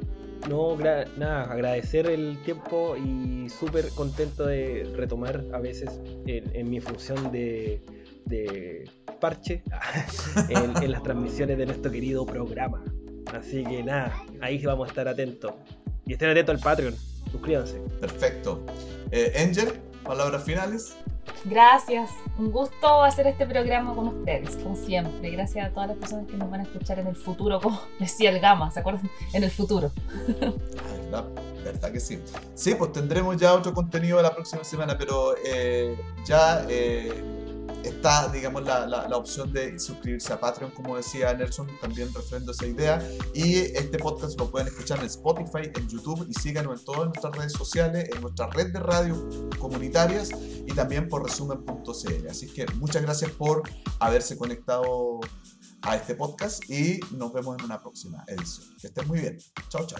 [0.50, 5.90] No, nada, agradecer el tiempo y súper contento de retomar a veces
[6.26, 7.82] en, en mi función de,
[8.26, 8.90] de
[9.20, 9.64] parche
[10.50, 12.84] en, las transmisiones de nuestro querido programa.
[13.34, 15.54] Así que nada, ahí vamos a estar atentos.
[16.06, 16.96] Y estén atentos al Patreon.
[17.32, 17.80] Suscríbanse.
[18.00, 18.66] Perfecto.
[19.12, 19.72] Eh, Angel,
[20.04, 20.96] palabras finales.
[21.46, 25.30] Gracias, un gusto hacer este programa con ustedes, como siempre.
[25.32, 28.30] Gracias a todas las personas que nos van a escuchar en el futuro, como decía
[28.30, 29.10] el Gama, ¿se acuerdan?
[29.34, 29.92] En el futuro.
[30.28, 31.26] ¿Verdad?
[31.64, 32.20] ¿Verdad que sí?
[32.56, 37.24] Sí, pues tendremos ya otro contenido la próxima semana, pero eh, ya eh,
[37.84, 42.66] está, digamos, la, la, opción de suscribirse a Patreon, como decía Nelson, también refrendo esa
[42.66, 43.02] idea.
[43.34, 47.36] Y este podcast lo pueden escuchar en Spotify, en YouTube y síganos en todas nuestras
[47.36, 49.30] redes sociales, en nuestra red de radio
[49.60, 52.28] comunitarias y también por resumen.cl.
[52.30, 53.64] Así que muchas gracias por
[54.00, 55.20] haberse conectado
[55.82, 58.68] a este podcast y nos vemos en una próxima edición.
[58.80, 59.38] Que estén muy bien.
[59.70, 60.00] Chao, chao.